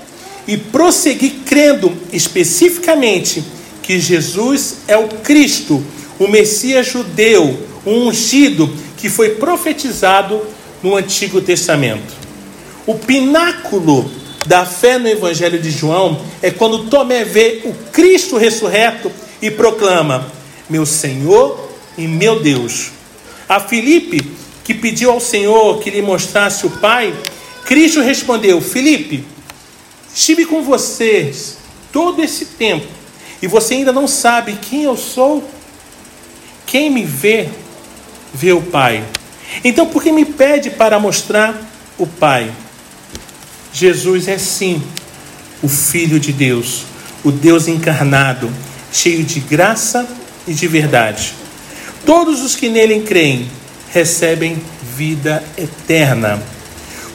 e 0.48 0.58
prosseguir 0.58 1.34
crendo 1.46 1.96
especificamente 2.12 3.44
que 3.82 4.00
Jesus 4.00 4.78
é 4.88 4.98
o 4.98 5.08
Cristo, 5.08 5.84
o 6.20 6.28
Messias 6.28 6.88
judeu, 6.88 7.60
o 7.86 7.92
ungido 7.92 8.74
que 8.98 9.10
foi 9.10 9.32
profetizado 9.32 10.42
no 10.82 10.96
Antigo 10.96 11.42
Testamento. 11.42 12.14
O 12.86 12.96
pináculo 12.96 14.10
da 14.46 14.66
fé 14.66 14.98
no 14.98 15.08
Evangelho 15.08 15.60
de 15.60 15.72
João 15.72 16.22
é 16.42 16.52
quando 16.52 16.86
Tomé 16.90 17.24
vê 17.24 17.62
o 17.66 17.74
Cristo 17.92 18.38
ressurreto 18.38 19.12
e 19.42 19.50
proclama: 19.50 20.32
Meu 20.70 20.86
Senhor 20.86 21.70
e 21.98 22.08
meu 22.08 22.40
Deus. 22.42 22.92
A 23.48 23.60
Filipe, 23.60 24.22
que 24.64 24.74
pediu 24.74 25.12
ao 25.12 25.20
Senhor 25.20 25.80
que 25.80 25.90
lhe 25.90 26.02
mostrasse 26.02 26.66
o 26.66 26.70
Pai, 26.70 27.14
Cristo 27.66 28.02
respondeu: 28.02 28.62
Felipe, 28.62 29.24
estive 30.14 30.46
com 30.46 30.62
vocês 30.62 31.58
todo 31.92 32.22
esse 32.24 32.46
tempo 32.46 32.88
e 33.42 33.48
você 33.48 33.76
ainda 33.76 33.92
não 33.92 34.08
sabe 34.08 34.58
quem 34.62 34.84
eu 34.84 34.96
sou? 34.96 35.48
Quem 36.66 36.90
me 36.90 37.04
vê, 37.04 37.50
vê 38.34 38.54
o 38.54 38.62
Pai. 38.62 39.04
Então, 39.64 39.86
por 39.86 40.02
que 40.02 40.12
me 40.12 40.26
pede 40.26 40.70
para 40.70 41.00
mostrar 41.00 41.54
o 41.98 42.08
Pai? 42.08 42.52
Jesus 43.74 44.28
é 44.28 44.38
sim 44.38 44.82
o 45.62 45.68
Filho 45.68 46.20
de 46.20 46.32
Deus, 46.32 46.84
o 47.24 47.32
Deus 47.32 47.68
encarnado, 47.68 48.50
cheio 48.92 49.24
de 49.24 49.40
graça 49.40 50.08
e 50.48 50.54
de 50.54 50.68
verdade. 50.68 51.34
Todos 52.06 52.42
os 52.42 52.56
que 52.56 52.70
nele 52.70 53.02
creem 53.02 53.50
recebem 53.92 54.62
vida 54.96 55.44
eterna. 55.58 56.42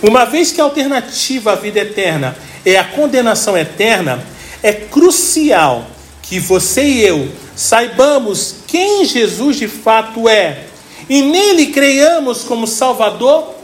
Uma 0.02 0.24
vez 0.24 0.52
que 0.52 0.60
a 0.60 0.64
alternativa 0.64 1.52
à 1.52 1.56
vida 1.56 1.80
eterna 1.80 2.36
é 2.70 2.78
a 2.78 2.84
condenação 2.84 3.56
eterna, 3.56 4.24
é 4.62 4.72
crucial 4.72 5.86
que 6.22 6.38
você 6.38 6.82
e 6.82 7.04
eu 7.04 7.28
saibamos 7.56 8.56
quem 8.66 9.04
Jesus 9.04 9.56
de 9.56 9.66
fato 9.66 10.28
é 10.28 10.64
e 11.08 11.22
nele 11.22 11.66
creiamos 11.66 12.44
como 12.44 12.66
Salvador 12.66 13.54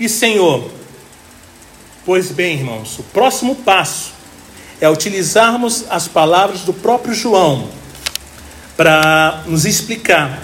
e 0.00 0.08
Senhor. 0.08 0.70
Pois 2.04 2.30
bem, 2.30 2.56
irmãos, 2.56 2.98
o 2.98 3.02
próximo 3.02 3.54
passo 3.56 4.12
é 4.80 4.88
utilizarmos 4.88 5.84
as 5.90 6.08
palavras 6.08 6.60
do 6.60 6.72
próprio 6.72 7.14
João 7.14 7.68
para 8.76 9.42
nos 9.46 9.64
explicar 9.64 10.42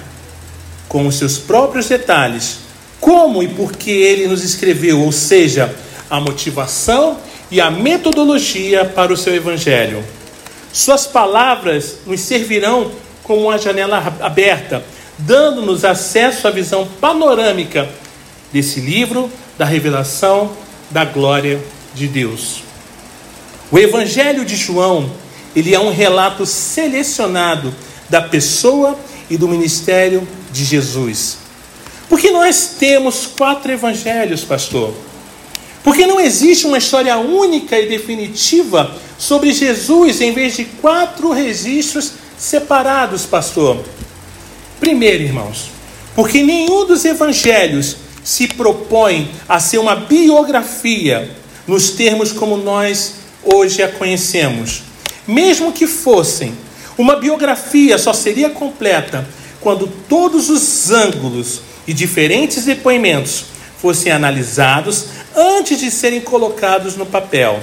com 0.88 1.07
os 1.07 1.16
seus 1.16 1.38
próprios 1.38 1.88
detalhes 1.88 2.59
como 3.00 3.42
e 3.42 3.49
por 3.49 3.73
que 3.73 3.90
ele 3.90 4.28
nos 4.28 4.45
escreveu, 4.45 5.00
ou 5.00 5.11
seja, 5.11 5.75
a 6.09 6.21
motivação 6.21 7.19
e 7.53 7.61
a 7.61 7.71
metodologia 7.71 8.87
para 8.87 9.13
o 9.13 9.17
seu 9.17 9.35
evangelho. 9.35 10.03
Suas 10.73 11.07
palavras 11.07 11.99
nos 12.07 12.23
servirão 12.23 12.91
como 13.23 13.43
uma 13.43 13.59
janela 13.59 13.99
aberta, 14.23 14.83
dando-nos 15.19 15.85
acesso 15.85 16.49
à 16.49 16.51
visão 16.51 16.89
panorâmica 16.99 17.87
desse 18.51 18.81
livro 18.81 19.31
da 19.59 19.67
revelação 19.67 20.57
da 20.91 21.05
glória 21.05 21.63
de 21.95 22.09
Deus. 22.09 22.63
O 23.71 23.79
Evangelho 23.79 24.47
de 24.47 24.57
João, 24.57 25.11
ele 25.55 25.75
é 25.75 25.79
um 25.79 25.91
relato 25.91 26.47
selecionado 26.47 27.75
da 28.09 28.23
pessoa 28.23 28.99
e 29.29 29.37
do 29.37 29.47
ministério 29.47 30.27
de 30.51 30.65
Jesus. 30.65 31.37
Porque 32.09 32.31
nós 32.31 32.77
temos 32.79 33.27
quatro 33.27 33.71
evangelhos, 33.71 34.43
pastor. 34.43 34.95
Porque 35.83 36.07
não 36.07 36.21
existe 36.21 36.67
uma 36.67 36.79
história 36.79 37.17
única 37.19 37.79
e 37.79 37.89
definitiva 37.89 38.95
sobre 39.19 39.53
Jesus 39.53 40.21
em 40.21 40.33
vez 40.33 40.57
de 40.57 40.65
quatro 40.65 41.33
registros 41.33 42.12
separados, 42.39 43.27
pastor. 43.27 43.83
Primeiro, 44.79 45.23
irmãos, 45.23 45.71
porque 46.15 46.43
nenhum 46.43 46.87
dos 46.87 47.05
evangelhos 47.05 47.97
se 48.23 48.47
propõe 48.49 49.31
a 49.49 49.59
ser 49.59 49.79
uma 49.79 49.97
biografia 49.97 51.31
nos 51.67 51.91
termos 51.91 52.33
como 52.33 52.57
nós 52.57 53.15
hoje 53.43 53.83
a 53.83 53.89
conhecemos. 53.89 54.83
Mesmo 55.27 55.73
que 55.73 55.87
fossem, 55.87 56.55
uma 56.97 57.17
biografia 57.17 57.99
só 57.99 58.12
seria 58.12 58.51
completa 58.51 59.27
quando 59.61 59.87
todos 60.09 60.51
os 60.51 60.91
ângulos 60.91 61.61
e 61.87 61.93
diferentes 61.93 62.65
depoimentos 62.65 63.52
fossem 63.83 64.12
analisados 64.12 65.07
antes 65.35 65.81
de 65.81 65.91
serem 65.91 66.21
colocados 66.21 66.97
no 66.97 67.05
papel. 67.05 67.61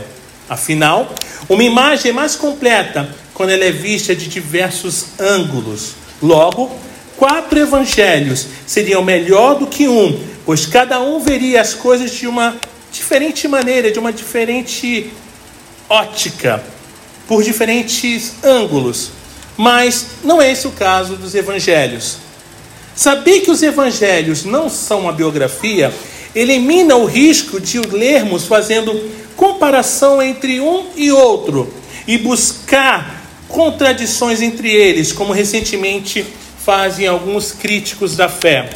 Afinal, 0.50 1.16
uma 1.48 1.64
imagem 1.64 2.12
é 2.12 2.14
mais 2.14 2.36
completa 2.36 3.10
quando 3.34 3.52
ela 3.52 3.64
é 3.64 3.72
vista 3.72 4.14
de 4.14 4.28
diversos 4.28 5.18
ângulos. 5.18 5.94
Logo, 6.22 6.76
quatro 7.16 7.58
evangelhos 7.58 8.48
seriam 8.68 9.02
melhor 9.02 9.56
do 9.56 9.68
que 9.68 9.88
um, 9.88 10.22
pois 10.46 10.66
cada 10.66 11.00
um 11.00 11.22
veria 11.22 11.62
as 11.62 11.74
coisas 11.74 12.12
de 12.12 12.28
uma 12.28 12.58
diferente 12.92 13.48
maneira, 13.48 13.90
de 13.90 13.98
uma 13.98 14.12
diferente 14.12 15.14
ótica, 15.88 16.62
por 17.30 17.42
diferentes 17.42 18.34
ângulos. 18.44 19.12
Mas 19.56 20.06
não 20.22 20.42
é 20.42 20.52
esse 20.52 20.68
o 20.68 20.72
caso 20.72 21.16
dos 21.16 21.34
evangelhos. 21.34 22.18
Saber 22.94 23.40
que 23.40 23.52
os 23.52 23.64
evangelhos 23.64 24.44
não 24.44 24.70
são 24.70 25.00
uma 25.00 25.14
biografia 25.14 25.94
elimina 26.36 26.96
o 26.96 27.06
risco 27.06 27.60
de 27.60 27.80
lermos 27.80 28.46
fazendo 28.46 29.10
comparação 29.36 30.22
entre 30.22 30.60
um 30.60 30.88
e 30.96 31.12
outro 31.12 31.74
e 32.08 32.18
buscar 32.18 33.24
contradições 33.48 34.42
entre 34.42 34.70
eles, 34.72 35.12
como 35.12 35.34
recentemente 35.34 36.26
fazem 36.64 37.08
alguns 37.08 37.52
críticos 37.52 38.16
da 38.16 38.30
fé. 38.30 38.70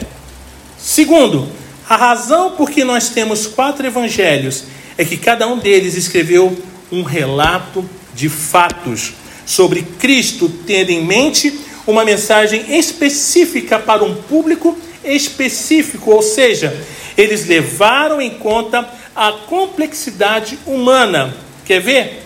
Segundo, 0.78 1.48
a 1.88 1.96
razão 1.96 2.52
por 2.52 2.72
que 2.72 2.84
nós 2.84 3.10
temos 3.10 3.46
quatro 3.46 3.86
evangelhos 3.86 4.64
é 4.98 5.06
que 5.06 5.18
cada 5.18 5.48
um 5.48 5.58
deles 5.58 5.96
escreveu 5.96 6.58
um 6.92 7.04
relato 7.04 7.88
de 8.14 8.30
fatos 8.30 9.14
sobre 9.46 9.82
Cristo, 10.00 10.50
tendo 10.66 10.92
em 10.92 11.04
mente 11.04 11.60
uma 11.86 12.06
mensagem 12.06 12.78
específica 12.78 13.78
para 13.78 14.04
um 14.04 14.16
público 14.16 14.78
específico, 15.04 16.12
ou 16.12 16.22
seja, 16.22 16.76
eles 17.18 17.46
levaram 17.48 18.22
em 18.22 18.32
conta 18.32 18.88
a 19.16 19.32
complexidade 19.32 20.58
humana. 20.66 21.36
Quer 21.66 21.80
ver? 21.80 22.24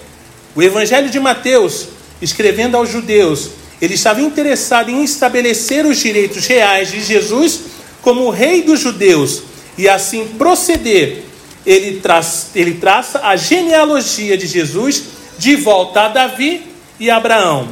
O 0.56 0.63
Evangelho 0.63 1.10
de 1.10 1.19
Mateus, 1.19 1.89
escrevendo 2.21 2.76
aos 2.76 2.89
judeus, 2.89 3.50
ele 3.82 3.93
estava 3.93 4.21
interessado 4.21 4.89
em 4.89 5.04
estabelecer 5.04 5.86
os 5.86 5.97
direitos 5.97 6.45
reais 6.47 6.91
de 6.91 7.02
Jesus 7.02 7.62
como 8.02 8.30
rei 8.30 8.63
dos 8.63 8.80
judeus 8.80 9.43
e 9.78 9.88
assim 9.88 10.28
proceder. 10.38 11.23
Ele, 11.65 12.00
tra 12.00 12.21
ele 12.56 12.76
traça 12.76 13.19
a 13.23 13.36
genealogia 13.36 14.38
de 14.38 14.47
Jesus 14.47 15.04
de 15.38 15.56
volta 15.56 16.04
a 16.04 16.08
Davi 16.08 16.65
e 17.00 17.12
Abraão. 17.12 17.67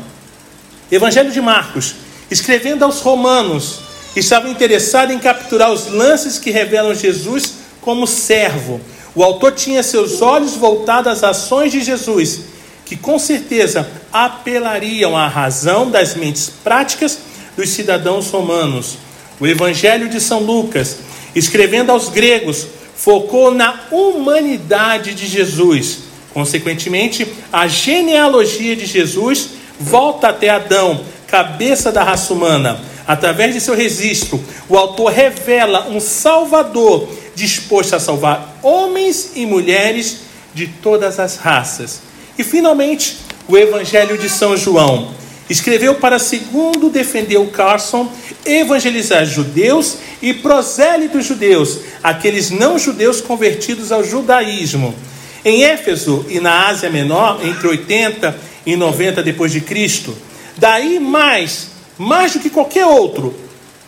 Evangelho 0.91 1.31
de 1.31 1.41
Marcos, 1.41 1.95
escrevendo 2.29 2.83
aos 2.83 2.99
romanos, 2.99 3.79
estava 4.19 4.49
interessado 4.49 5.11
em 5.11 5.19
capturar 5.19 5.71
os 5.71 5.87
lances 5.87 6.39
que 6.39 6.51
revelam 6.51 6.95
Jesus 6.95 7.55
como 7.81 8.07
servo. 8.07 8.79
O 9.13 9.23
autor 9.23 9.53
tinha 9.53 9.83
seus 9.83 10.21
olhos 10.21 10.55
voltados 10.55 11.11
às 11.11 11.23
ações 11.23 11.71
de 11.71 11.81
Jesus, 11.81 12.41
que 12.85 12.95
com 12.95 13.17
certeza 13.17 13.89
apelariam 14.11 15.15
à 15.15 15.27
razão 15.27 15.89
das 15.89 16.15
mentes 16.15 16.49
práticas 16.63 17.19
dos 17.55 17.69
cidadãos 17.69 18.29
romanos. 18.29 18.97
O 19.39 19.47
Evangelho 19.47 20.09
de 20.09 20.19
São 20.19 20.39
Lucas, 20.39 20.97
escrevendo 21.33 21.91
aos 21.91 22.09
gregos, 22.09 22.67
focou 22.95 23.51
na 23.51 23.81
humanidade 23.91 25.13
de 25.13 25.27
Jesus. 25.27 25.99
Consequentemente, 26.33 27.27
a 27.51 27.67
genealogia 27.67 28.75
de 28.75 28.85
Jesus 28.85 29.49
volta 29.79 30.29
até 30.29 30.49
Adão, 30.49 31.01
cabeça 31.27 31.91
da 31.91 32.03
raça 32.03 32.33
humana. 32.33 32.79
Através 33.07 33.53
de 33.53 33.61
seu 33.61 33.75
registro, 33.75 34.43
o 34.67 34.77
autor 34.77 35.11
revela 35.11 35.87
um 35.89 35.99
Salvador 35.99 37.07
disposto 37.35 37.95
a 37.95 37.99
salvar 37.99 38.57
homens 38.63 39.31
e 39.35 39.45
mulheres 39.45 40.21
de 40.53 40.67
todas 40.67 41.19
as 41.19 41.37
raças. 41.37 42.01
E 42.37 42.43
finalmente, 42.43 43.17
o 43.47 43.57
Evangelho 43.57 44.17
de 44.17 44.29
São 44.29 44.57
João. 44.57 45.13
Escreveu 45.47 45.95
para, 45.95 46.17
segundo 46.17 46.89
defendeu 46.89 47.45
Carson, 47.47 48.11
evangelizar 48.43 49.25
judeus 49.25 49.97
e 50.19 50.33
prosélitos 50.33 51.25
judeus, 51.25 51.81
aqueles 52.01 52.49
não 52.49 52.79
judeus 52.79 53.21
convertidos 53.21 53.91
ao 53.91 54.03
judaísmo. 54.03 54.95
Em 55.43 55.63
Éfeso 55.63 56.25
e 56.29 56.39
na 56.39 56.67
Ásia 56.67 56.89
Menor, 56.89 57.45
entre 57.45 57.67
80 57.67 58.35
e 58.65 58.75
90 58.75 59.21
depois 59.21 59.51
de 59.51 59.61
Cristo. 59.61 60.17
Daí 60.57 60.99
mais, 60.99 61.74
mais 61.97 62.33
do 62.33 62.39
que 62.39 62.49
qualquer 62.49 62.85
outro, 62.85 63.33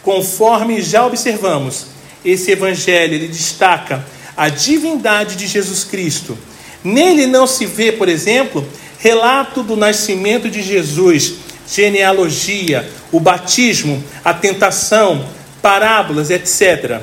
conforme 0.03 0.81
já 0.81 1.05
observamos, 1.05 1.87
esse 2.23 2.51
evangelho 2.51 3.13
ele 3.13 3.27
destaca 3.27 4.05
a 4.35 4.49
divindade 4.49 5.35
de 5.35 5.47
Jesus 5.47 5.83
Cristo. 5.83 6.37
Nele 6.83 7.25
não 7.25 7.47
se 7.47 7.65
vê, 7.65 7.91
por 7.91 8.07
exemplo, 8.07 8.67
relato 8.99 9.63
do 9.63 9.75
nascimento 9.75 10.49
de 10.49 10.61
Jesus, 10.61 11.35
genealogia, 11.67 12.89
o 13.11 13.19
batismo, 13.19 14.03
a 14.23 14.33
tentação, 14.33 15.27
parábolas, 15.61 16.29
etc. 16.29 17.01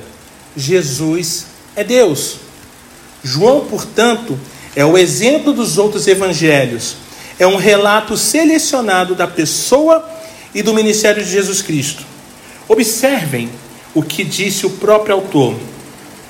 Jesus 0.57 1.47
é 1.77 1.85
Deus. 1.85 2.37
João, 3.23 3.67
portanto, 3.67 4.39
é 4.77 4.85
o 4.85 4.97
exemplo 4.97 5.53
dos 5.53 5.79
outros 5.79 6.07
evangelhos. 6.07 6.97
É 7.39 7.47
um 7.47 7.57
relato 7.57 8.17
selecionado 8.17 9.15
da 9.15 9.27
pessoa 9.27 10.09
e 10.55 10.63
do 10.63 10.73
ministério 10.73 11.23
de 11.23 11.31
Jesus 11.31 11.61
Cristo. 11.61 12.05
Observem 12.69 13.51
o 13.95 14.03
que 14.03 14.25
disse 14.25 14.67
o 14.67 14.71
próprio 14.71 15.15
autor. 15.15 15.55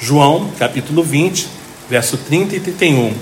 João, 0.01 0.51
capítulo 0.59 1.03
20, 1.03 1.47
verso 1.89 2.17
30 2.17 2.57
e 2.57 2.61
31. 2.61 3.15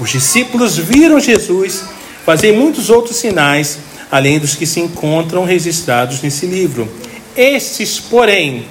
Os 0.00 0.10
discípulos 0.10 0.76
viram 0.76 1.20
Jesus 1.20 1.84
fazer 2.24 2.52
muitos 2.52 2.90
outros 2.90 3.16
sinais, 3.16 3.78
além 4.10 4.38
dos 4.38 4.54
que 4.54 4.66
se 4.66 4.80
encontram 4.80 5.44
registrados 5.44 6.22
nesse 6.22 6.46
livro. 6.46 6.88
Estes, 7.36 7.98
porém, 7.98 8.66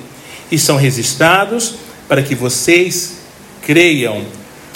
estão 0.52 0.78
registrados 0.78 1.76
para 2.08 2.22
que 2.22 2.36
vocês 2.36 3.18
creiam. 3.62 4.24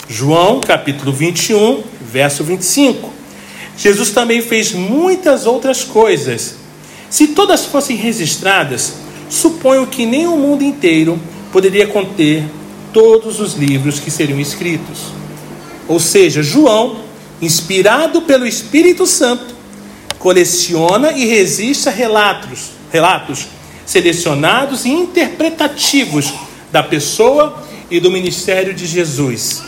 João 0.08 0.60
capítulo 0.60 1.12
21, 1.12 1.82
verso 2.00 2.44
25. 2.44 3.12
Jesus 3.76 4.10
também 4.10 4.42
fez 4.42 4.72
muitas 4.72 5.46
outras 5.46 5.82
coisas. 5.82 6.61
Se 7.12 7.26
todas 7.28 7.66
fossem 7.66 7.94
registradas, 7.94 8.94
suponho 9.28 9.86
que 9.86 10.06
nem 10.06 10.26
o 10.26 10.34
mundo 10.34 10.64
inteiro 10.64 11.20
poderia 11.52 11.86
conter 11.86 12.42
todos 12.90 13.38
os 13.38 13.52
livros 13.52 14.00
que 14.00 14.10
seriam 14.10 14.40
escritos. 14.40 15.12
Ou 15.86 16.00
seja, 16.00 16.42
João, 16.42 17.00
inspirado 17.42 18.22
pelo 18.22 18.46
Espírito 18.46 19.06
Santo, 19.06 19.54
coleciona 20.18 21.12
e 21.12 21.26
registra 21.26 21.92
relatos, 21.92 22.70
relatos 22.90 23.46
selecionados 23.84 24.86
e 24.86 24.88
interpretativos 24.88 26.32
da 26.72 26.82
pessoa 26.82 27.62
e 27.90 28.00
do 28.00 28.10
ministério 28.10 28.72
de 28.72 28.86
Jesus. 28.86 29.62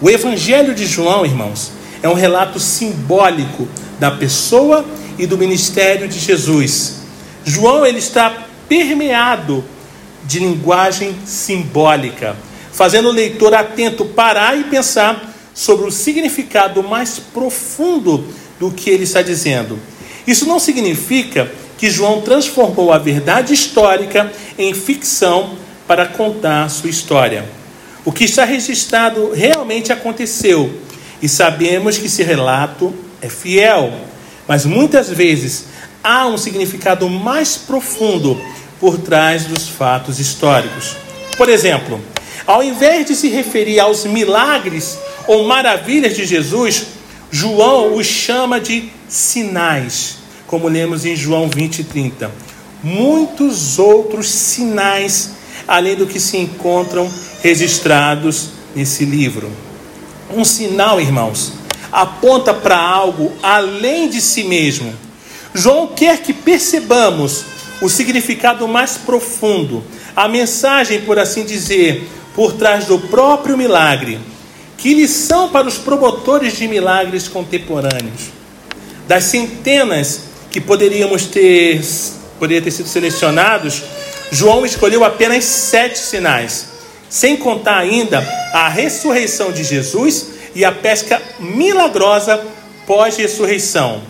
O 0.00 0.08
Evangelho 0.08 0.74
de 0.74 0.86
João, 0.86 1.26
irmãos, 1.26 1.72
é 2.02 2.08
um 2.08 2.14
relato 2.14 2.58
simbólico 2.58 3.68
da 4.00 4.10
pessoa 4.10 4.82
e 4.82 5.01
do 5.26 5.38
ministério 5.38 6.08
de 6.08 6.18
Jesus. 6.18 7.00
João 7.44 7.84
ele 7.84 7.98
está 7.98 8.46
permeado 8.68 9.64
de 10.24 10.38
linguagem 10.38 11.14
simbólica, 11.24 12.36
fazendo 12.72 13.08
o 13.08 13.12
leitor 13.12 13.54
atento 13.54 14.04
parar 14.04 14.58
e 14.58 14.64
pensar 14.64 15.32
sobre 15.54 15.86
o 15.86 15.90
significado 15.90 16.82
mais 16.82 17.18
profundo 17.18 18.26
do 18.58 18.70
que 18.70 18.90
ele 18.90 19.04
está 19.04 19.22
dizendo. 19.22 19.78
Isso 20.26 20.46
não 20.46 20.58
significa 20.58 21.50
que 21.76 21.90
João 21.90 22.20
transformou 22.20 22.92
a 22.92 22.98
verdade 22.98 23.52
histórica 23.52 24.32
em 24.56 24.72
ficção 24.72 25.56
para 25.86 26.06
contar 26.06 26.68
sua 26.68 26.88
história. 26.88 27.44
O 28.04 28.12
que 28.12 28.24
está 28.24 28.44
registrado 28.44 29.32
realmente 29.32 29.92
aconteceu 29.92 30.72
e 31.20 31.28
sabemos 31.28 31.98
que 31.98 32.06
esse 32.06 32.22
relato 32.22 32.94
é 33.20 33.28
fiel, 33.28 33.92
mas 34.46 34.64
muitas 34.64 35.08
vezes 35.08 35.66
há 36.02 36.26
um 36.26 36.36
significado 36.36 37.08
mais 37.08 37.56
profundo 37.56 38.40
por 38.80 38.98
trás 38.98 39.44
dos 39.44 39.68
fatos 39.68 40.18
históricos. 40.18 40.96
Por 41.36 41.48
exemplo, 41.48 42.00
ao 42.46 42.62
invés 42.62 43.06
de 43.06 43.14
se 43.14 43.28
referir 43.28 43.78
aos 43.78 44.04
milagres 44.04 44.98
ou 45.26 45.44
maravilhas 45.44 46.16
de 46.16 46.26
Jesus, 46.26 46.86
João 47.30 47.94
os 47.94 48.06
chama 48.06 48.60
de 48.60 48.90
sinais, 49.08 50.16
como 50.46 50.68
lemos 50.68 51.04
em 51.04 51.14
João 51.14 51.48
20 51.48 51.78
e 51.78 51.84
30. 51.84 52.30
Muitos 52.82 53.78
outros 53.78 54.28
sinais, 54.28 55.30
além 55.68 55.94
do 55.94 56.06
que 56.06 56.18
se 56.18 56.36
encontram 56.36 57.08
registrados 57.42 58.50
nesse 58.74 59.04
livro. 59.04 59.50
Um 60.34 60.44
sinal, 60.44 61.00
irmãos, 61.00 61.52
aponta 61.92 62.54
para 62.54 62.78
algo 62.78 63.30
além 63.42 64.08
de 64.08 64.20
si 64.20 64.42
mesmo. 64.44 64.92
João 65.54 65.88
quer 65.88 66.22
que 66.22 66.32
percebamos 66.32 67.44
o 67.82 67.88
significado 67.88 68.66
mais 68.66 68.96
profundo, 68.96 69.84
a 70.16 70.26
mensagem, 70.26 71.02
por 71.02 71.18
assim 71.18 71.44
dizer, 71.44 72.08
por 72.34 72.52
trás 72.52 72.86
do 72.86 72.98
próprio 72.98 73.58
milagre. 73.58 74.18
Que 74.78 74.94
lição 74.94 75.50
para 75.50 75.68
os 75.68 75.76
promotores 75.76 76.56
de 76.56 76.66
milagres 76.66 77.28
contemporâneos. 77.28 78.30
Das 79.06 79.24
centenas 79.24 80.22
que 80.50 80.60
poderíamos 80.60 81.26
ter, 81.26 81.82
poderia 82.38 82.62
ter 82.62 82.70
sido 82.70 82.88
selecionados, 82.88 83.82
João 84.30 84.64
escolheu 84.64 85.04
apenas 85.04 85.44
sete 85.44 85.98
sinais, 85.98 86.68
sem 87.08 87.36
contar 87.36 87.78
ainda 87.78 88.26
a 88.52 88.68
ressurreição 88.68 89.52
de 89.52 89.62
Jesus 89.62 90.28
e 90.54 90.64
a 90.64 90.72
pesca 90.72 91.20
milagrosa 91.38 92.44
pós-ressurreição. 92.86 94.02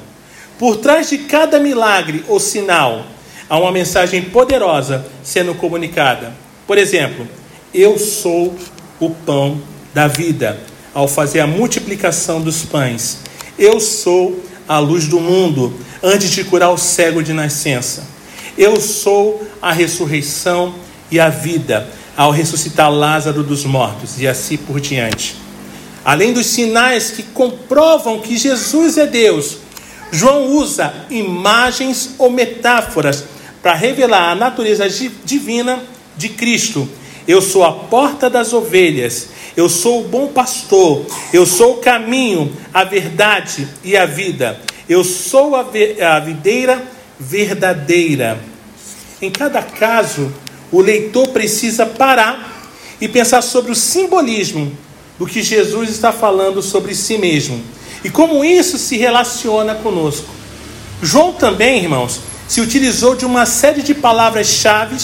Por 0.59 0.77
trás 0.77 1.11
de 1.11 1.19
cada 1.19 1.59
milagre 1.59 2.25
ou 2.29 2.39
sinal, 2.39 3.05
há 3.49 3.59
uma 3.59 3.73
mensagem 3.73 4.23
poderosa 4.23 5.05
sendo 5.23 5.55
comunicada. 5.55 6.33
Por 6.67 6.79
exemplo, 6.79 7.27
eu 7.75 7.99
sou 7.99 8.55
o 9.01 9.11
pão 9.11 9.61
da 9.93 10.07
vida, 10.07 10.59
ao 10.95 11.09
fazer 11.09 11.41
a 11.41 11.47
multiplicação 11.47 12.41
dos 12.41 12.65
pães. 12.65 13.19
Eu 13.59 13.81
sou 13.81 14.43
a 14.69 14.79
luz 14.79 15.07
do 15.07 15.21
mundo, 15.21 15.75
antes 16.03 16.31
de 16.31 16.45
curar 16.45 16.71
o 16.71 16.79
cego 16.79 17.23
de 17.23 17.33
nascença. 17.33 18.07
Eu 18.57 18.81
sou 18.81 19.47
a 19.61 19.73
ressurreição 19.73 20.75
e 21.11 21.19
a 21.19 21.29
vida, 21.29 21.89
ao 22.17 22.31
ressuscitar 22.31 22.91
Lázaro 22.91 23.43
dos 23.43 23.65
mortos, 23.65 24.21
e 24.21 24.27
assim 24.27 24.57
por 24.57 24.81
diante. 24.81 25.37
Além 26.05 26.33
dos 26.33 26.47
sinais 26.47 27.11
que 27.11 27.23
comprovam 27.23 28.21
que 28.21 28.37
Jesus 28.37 28.99
é 28.99 29.07
Deus, 29.07 29.59
João 30.11 30.47
usa 30.57 30.93
imagens 31.11 32.17
ou 32.19 32.31
metáforas 32.31 33.25
para 33.63 33.75
revelar 33.75 34.33
a 34.33 34.35
natureza 34.35 34.89
divina 35.25 35.83
de 36.17 36.29
Cristo. 36.31 36.89
Eu 37.27 37.41
sou 37.41 37.65
a 37.65 37.73
porta 37.73 38.29
das 38.29 38.53
ovelhas, 38.53 39.29
eu 39.57 39.69
sou 39.69 40.01
o 40.01 40.09
bom 40.09 40.27
pastor, 40.29 41.07
eu 41.33 41.47
sou 41.47 41.75
o 41.75 41.79
caminho, 41.79 42.53
a 42.75 42.83
verdade 42.83 43.69
e 43.85 43.97
a 43.97 44.05
vida. 44.05 44.61
Eu 44.89 45.05
sou 45.05 45.55
a, 45.55 45.61
a 45.61 46.21
videira 46.21 46.83
verdadeira. 47.19 48.41
Em 49.21 49.31
cada 49.31 49.63
caso, 49.63 50.33
o 50.73 50.81
leitor 50.81 51.29
precisa 51.29 51.87
parar 51.87 52.71
e 53.01 53.07
pensar 53.07 53.41
sobre 53.41 53.71
o 53.71 53.77
simbolismo 53.77 54.77
do 55.23 55.27
que 55.27 55.41
Jesus 55.41 55.89
está 55.89 56.11
falando 56.11 56.61
sobre 56.61 56.97
si 56.97 57.17
mesmo 57.17 57.63
e 58.03 58.11
como 58.11 58.45
isso 58.45 58.77
se 58.77 58.97
relaciona 58.97 59.73
conosco. 59.77 60.27
João 61.01 61.33
também, 61.33 61.81
irmãos, 61.81 62.19
se 62.49 62.61
utilizou 62.61 63.15
de 63.15 63.25
uma 63.25 63.47
série 63.47 63.83
de 63.83 63.95
palavras-chave 63.95 64.97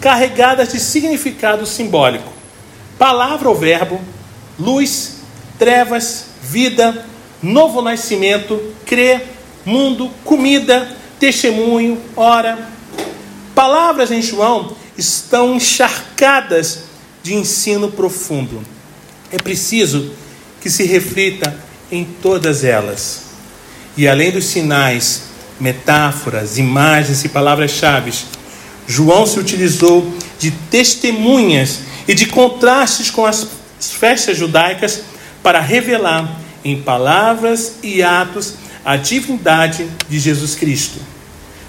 carregadas 0.00 0.72
de 0.72 0.78
significado 0.78 1.66
simbólico. 1.66 2.32
Palavra 2.96 3.48
ou 3.48 3.56
verbo, 3.56 4.00
luz, 4.56 5.16
trevas, 5.58 6.26
vida, 6.40 7.04
novo 7.42 7.82
nascimento, 7.82 8.72
crer, 8.84 9.26
mundo, 9.64 10.12
comida, 10.24 10.96
testemunho, 11.18 12.00
hora. 12.14 12.68
Palavras 13.52 14.12
em 14.12 14.22
João 14.22 14.76
estão 14.96 15.56
encharcadas 15.56 16.84
de 17.20 17.34
ensino 17.34 17.90
profundo. 17.90 18.75
É 19.30 19.38
preciso 19.38 20.12
que 20.60 20.70
se 20.70 20.84
reflita 20.84 21.56
em 21.90 22.04
todas 22.04 22.64
elas. 22.64 23.22
E 23.96 24.06
além 24.06 24.30
dos 24.30 24.46
sinais 24.46 25.22
metáforas, 25.58 26.58
imagens 26.58 27.24
e 27.24 27.28
palavras-chave, 27.28 28.12
João 28.86 29.26
se 29.26 29.38
utilizou 29.38 30.12
de 30.38 30.50
testemunhas 30.50 31.80
e 32.06 32.14
de 32.14 32.26
contrastes 32.26 33.10
com 33.10 33.24
as 33.24 33.46
festas 33.80 34.36
judaicas 34.36 35.02
para 35.42 35.60
revelar 35.60 36.40
em 36.64 36.80
palavras 36.82 37.74
e 37.82 38.02
atos 38.02 38.54
a 38.84 38.96
divindade 38.96 39.88
de 40.08 40.18
Jesus 40.18 40.54
Cristo. 40.54 40.98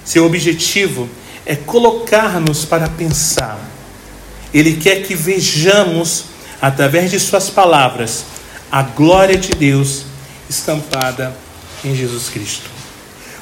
Seu 0.03 0.25
objetivo 0.25 1.09
é 1.45 1.55
colocar-nos 1.55 2.65
para 2.65 2.87
pensar. 2.87 3.59
Ele 4.53 4.75
quer 4.75 5.03
que 5.03 5.15
vejamos, 5.15 6.25
através 6.61 7.11
de 7.11 7.19
Suas 7.19 7.49
palavras, 7.49 8.25
a 8.71 8.81
glória 8.81 9.37
de 9.37 9.53
Deus 9.53 10.05
estampada 10.49 11.35
em 11.83 11.95
Jesus 11.95 12.29
Cristo. 12.29 12.69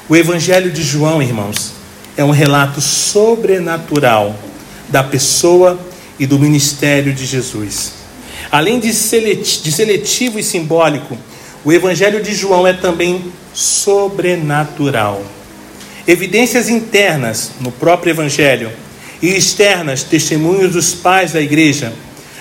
O 0.08 0.16
Evangelho 0.16 0.70
de 0.70 0.82
João, 0.82 1.22
irmãos, 1.22 1.72
é 2.16 2.24
um 2.24 2.30
relato 2.30 2.80
sobrenatural 2.80 4.36
da 4.88 5.02
pessoa 5.02 5.78
e 6.18 6.26
do 6.26 6.38
ministério 6.38 7.12
de 7.12 7.26
Jesus. 7.26 7.92
Além 8.50 8.78
de 8.78 8.92
seletivo 8.92 10.38
e 10.38 10.42
simbólico, 10.42 11.18
o 11.64 11.72
Evangelho 11.72 12.22
de 12.22 12.34
João 12.34 12.66
é 12.66 12.72
também 12.72 13.32
sobrenatural. 13.52 15.22
Evidências 16.06 16.68
internas 16.68 17.50
no 17.60 17.72
próprio 17.72 18.12
Evangelho 18.12 18.70
e 19.20 19.28
externas, 19.36 20.04
testemunhos 20.04 20.72
dos 20.72 20.94
pais 20.94 21.32
da 21.32 21.40
igreja, 21.40 21.92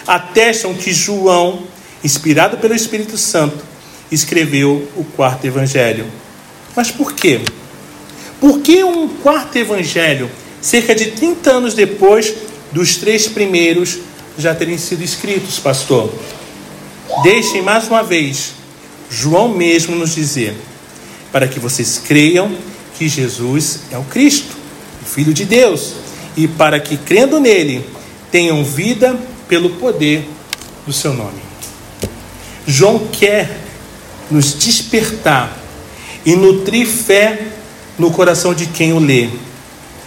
atestam 0.07 0.73
que 0.73 0.93
João, 0.93 1.63
inspirado 2.03 2.57
pelo 2.57 2.75
Espírito 2.75 3.17
Santo, 3.17 3.63
escreveu 4.11 4.87
o 4.95 5.03
quarto 5.03 5.45
Evangelho. 5.45 6.05
Mas 6.75 6.91
por 6.91 7.13
quê? 7.13 7.41
Por 8.39 8.59
que 8.59 8.83
um 8.83 9.07
quarto 9.07 9.55
evangelho, 9.57 10.29
cerca 10.61 10.93
de 10.93 11.11
30 11.11 11.51
anos 11.51 11.73
depois 11.73 12.33
dos 12.71 12.97
três 12.97 13.27
primeiros 13.27 13.99
já 14.37 14.53
terem 14.53 14.77
sido 14.77 15.03
escritos, 15.03 15.57
pastor? 15.57 16.13
Deixem 17.23 17.61
mais 17.61 17.87
uma 17.87 18.03
vez 18.03 18.51
João 19.09 19.47
mesmo 19.49 19.95
nos 19.95 20.13
dizer, 20.13 20.55
para 21.31 21.47
que 21.47 21.59
vocês 21.59 22.01
creiam 22.05 22.51
que 22.97 23.07
Jesus 23.07 23.81
é 23.91 23.97
o 23.97 24.03
Cristo, 24.03 24.55
o 25.01 25.05
Filho 25.05 25.33
de 25.33 25.45
Deus, 25.45 25.93
e 26.35 26.47
para 26.47 26.79
que, 26.79 26.97
crendo 26.97 27.39
nele, 27.39 27.85
tenham 28.31 28.63
vida 28.63 29.17
pelo 29.47 29.71
poder 29.71 30.27
do 30.85 30.93
seu 30.93 31.13
nome. 31.13 31.41
João 32.67 33.07
quer 33.11 33.57
nos 34.29 34.53
despertar 34.53 35.55
e 36.25 36.35
nutrir 36.35 36.87
fé 36.87 37.47
no 37.97 38.11
coração 38.11 38.53
de 38.53 38.65
quem 38.65 38.93
o 38.93 38.99
lê. 38.99 39.29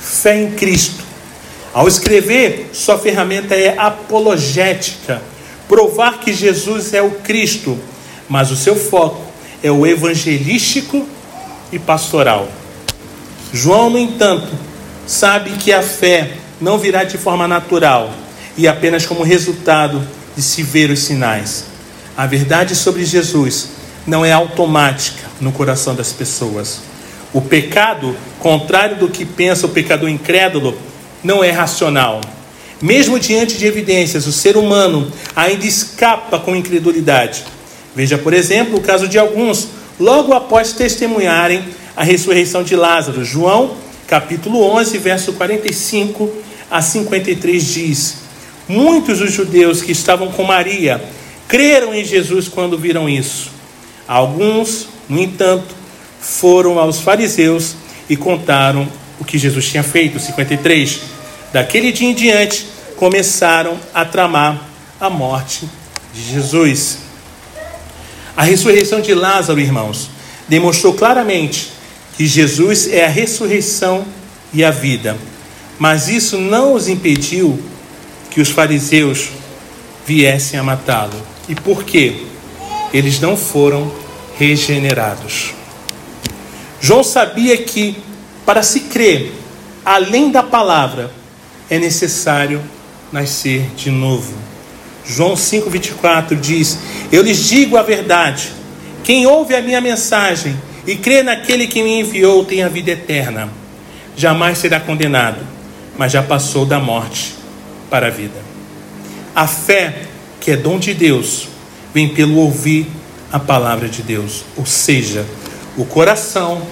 Fé 0.01 0.43
em 0.43 0.51
Cristo. 0.53 1.05
Ao 1.73 1.87
escrever, 1.87 2.71
sua 2.73 2.99
ferramenta 2.99 3.55
é 3.55 3.79
apologética, 3.79 5.23
provar 5.69 6.19
que 6.19 6.33
Jesus 6.33 6.95
é 6.95 7.03
o 7.03 7.11
Cristo, 7.11 7.79
mas 8.29 8.51
o 8.51 8.57
seu 8.57 8.75
foco 8.75 9.23
é 9.63 9.71
o 9.71 9.87
evangelístico 9.87 11.07
e 11.71 11.79
pastoral. 11.79 12.49
João, 13.53 13.91
no 13.91 13.99
entanto, 13.99 14.49
sabe 15.07 15.51
que 15.53 15.73
a 15.73 15.83
fé 15.83 16.33
não 16.61 16.79
virá 16.79 17.05
de 17.05 17.17
forma 17.17 17.47
natural 17.47 18.13
e 18.59 18.67
apenas 18.67 19.07
como 19.07 19.23
resultado 19.23 20.07
de 20.37 20.43
se 20.43 20.65
ver 20.65 20.91
os 20.91 20.99
sinais. 20.99 21.65
A 22.17 22.27
verdade 22.27 22.75
sobre 22.75 23.05
Jesus 23.05 23.69
não 24.05 24.25
é 24.25 24.33
automática 24.33 25.29
no 25.41 25.53
coração 25.53 25.95
das 25.95 26.13
pessoas. 26.13 26.81
O 27.33 27.41
pecado, 27.41 28.17
contrário 28.41 28.97
do 28.97 29.09
que 29.09 29.25
pensa 29.25 29.67
o 29.67 29.69
pecador 29.71 30.09
incrédulo, 30.09 30.77
não 31.23 31.45
é 31.45 31.51
racional. 31.51 32.21
Mesmo 32.83 33.19
diante 33.21 33.57
de 33.57 33.67
evidências, 33.67 34.27
o 34.27 34.33
ser 34.33 34.57
humano 34.57 35.11
ainda 35.37 35.65
escapa 35.65 36.41
com 36.41 36.57
incredulidade. 36.57 37.45
Veja, 37.95 38.19
por 38.19 38.35
exemplo, 38.35 38.79
o 38.79 38.81
caso 38.81 39.07
de 39.07 39.19
alguns, 39.19 39.69
logo 40.01 40.33
após 40.33 40.73
testemunharem 40.73 41.63
a 41.97 42.03
ressurreição 42.03 42.65
de 42.65 42.75
Lázaro. 42.75 43.25
João, 43.25 43.77
capítulo 44.07 44.63
11, 44.63 44.99
verso 44.99 45.33
45 45.35 46.31
a 46.71 46.83
53 46.83 47.65
diz: 47.65 48.28
Muitos 48.69 49.21
dos 49.21 49.33
judeus 49.33 49.81
que 49.81 49.93
estavam 49.93 50.31
com 50.31 50.45
Maria 50.45 51.03
creram 51.49 51.95
em 51.95 52.05
Jesus 52.05 52.49
quando 52.49 52.77
viram 52.77 53.09
isso. 53.09 53.51
Alguns, 54.07 54.89
no 55.09 55.19
entanto, 55.19 55.75
foram 56.21 56.79
aos 56.79 57.01
fariseus 57.01 57.75
e 58.09 58.17
contaram 58.17 58.87
o 59.19 59.25
que 59.25 59.39
Jesus 59.39 59.69
tinha 59.69 59.83
feito. 59.83 60.21
53. 60.21 61.01
Daquele 61.53 61.93
dia 61.93 62.09
em 62.09 62.15
diante, 62.15 62.67
começaram 62.97 63.79
a 63.95 64.05
tramar 64.05 64.61
a 65.01 65.09
morte 65.09 65.69
de 66.13 66.23
Jesus. 66.23 66.99
A 68.37 68.43
ressurreição 68.43 69.01
de 69.01 69.15
Lázaro, 69.15 69.61
irmãos, 69.61 70.11
demonstrou 70.47 70.93
claramente 70.93 71.71
que 72.17 72.27
Jesus 72.27 72.89
é 72.93 73.05
a 73.05 73.09
ressurreição 73.09 74.05
e 74.53 74.65
a 74.65 74.71
vida. 74.71 75.17
Mas 75.79 76.09
isso 76.09 76.37
não 76.37 76.75
os 76.75 76.89
impediu 76.89 77.59
que 78.39 78.43
os 78.43 78.51
fariseus 78.51 79.31
viessem 80.07 80.61
a 80.61 80.63
matá-lo. 80.63 81.21
E 81.49 81.57
por 81.57 81.83
quê? 81.83 82.23
Eles 82.95 83.19
não 83.19 83.37
foram 83.37 83.93
regenerados. 84.39 85.55
João 86.81 87.03
sabia 87.03 87.57
que 87.57 87.97
para 88.47 88.63
se 88.63 88.83
crer 88.83 89.33
além 89.85 90.31
da 90.31 90.41
palavra 90.41 91.11
é 91.69 91.81
necessário 91.81 92.63
nascer 93.11 93.73
de 93.77 93.91
novo. 93.91 94.33
João 95.05 95.35
5:24 95.35 96.37
diz: 96.37 96.79
Eu 97.11 97.23
lhes 97.25 97.45
digo 97.45 97.77
a 97.77 97.83
verdade. 97.83 98.53
Quem 99.03 99.27
ouve 99.27 99.57
a 99.57 99.61
minha 99.61 99.81
mensagem 99.81 100.57
e 100.87 100.95
crê 100.95 101.25
naquele 101.25 101.67
que 101.67 101.83
me 101.83 101.99
enviou 101.99 102.45
tem 102.45 102.63
a 102.63 102.69
vida 102.69 102.93
eterna. 102.93 103.49
Jamais 104.17 104.59
será 104.59 104.79
condenado, 104.79 105.41
mas 105.99 106.13
já 106.13 106.23
passou 106.23 106.65
da 106.65 106.79
morte 106.79 107.38
para 107.91 108.09
a 108.09 108.11
vida. 108.11 108.41
A 109.35 109.47
fé, 109.47 110.07
que 110.41 110.51
é 110.51 110.57
dom 110.57 110.79
de 110.79 110.95
Deus, 110.95 111.49
vem 111.93 112.15
pelo 112.15 112.37
ouvir 112.37 112.87
a 113.33 113.39
palavra 113.39 113.89
de 113.89 114.03
Deus, 114.03 114.45
ou 114.57 114.65
seja, 114.65 115.27
o 115.77 115.85
coração 115.85 116.67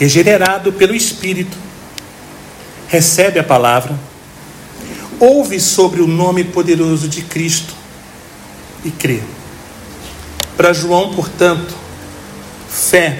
regenerado 0.00 0.72
pelo 0.72 0.94
Espírito, 0.94 1.58
recebe 2.88 3.38
a 3.38 3.44
palavra, 3.44 3.94
ouve 5.18 5.60
sobre 5.60 6.00
o 6.00 6.06
nome 6.06 6.42
poderoso 6.42 7.06
de 7.06 7.20
Cristo 7.20 7.74
e 8.82 8.90
crê. 8.90 9.20
Para 10.56 10.72
João, 10.72 11.14
portanto, 11.14 11.74
fé, 12.66 13.18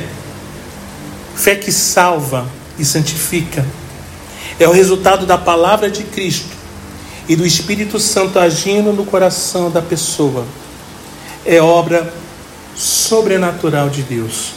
fé 1.34 1.54
que 1.54 1.70
salva 1.70 2.48
e 2.78 2.84
santifica, 2.84 3.62
é 4.60 4.68
o 4.68 4.72
resultado 4.72 5.24
da 5.24 5.38
palavra 5.38 5.90
de 5.90 6.04
Cristo 6.04 6.54
e 7.26 7.34
do 7.34 7.46
Espírito 7.46 7.98
Santo 7.98 8.38
agindo 8.38 8.92
no 8.92 9.06
coração 9.06 9.70
da 9.70 9.80
pessoa. 9.80 10.44
É 11.46 11.62
obra 11.62 12.12
sobrenatural 12.76 13.88
de 13.88 14.02
Deus. 14.02 14.52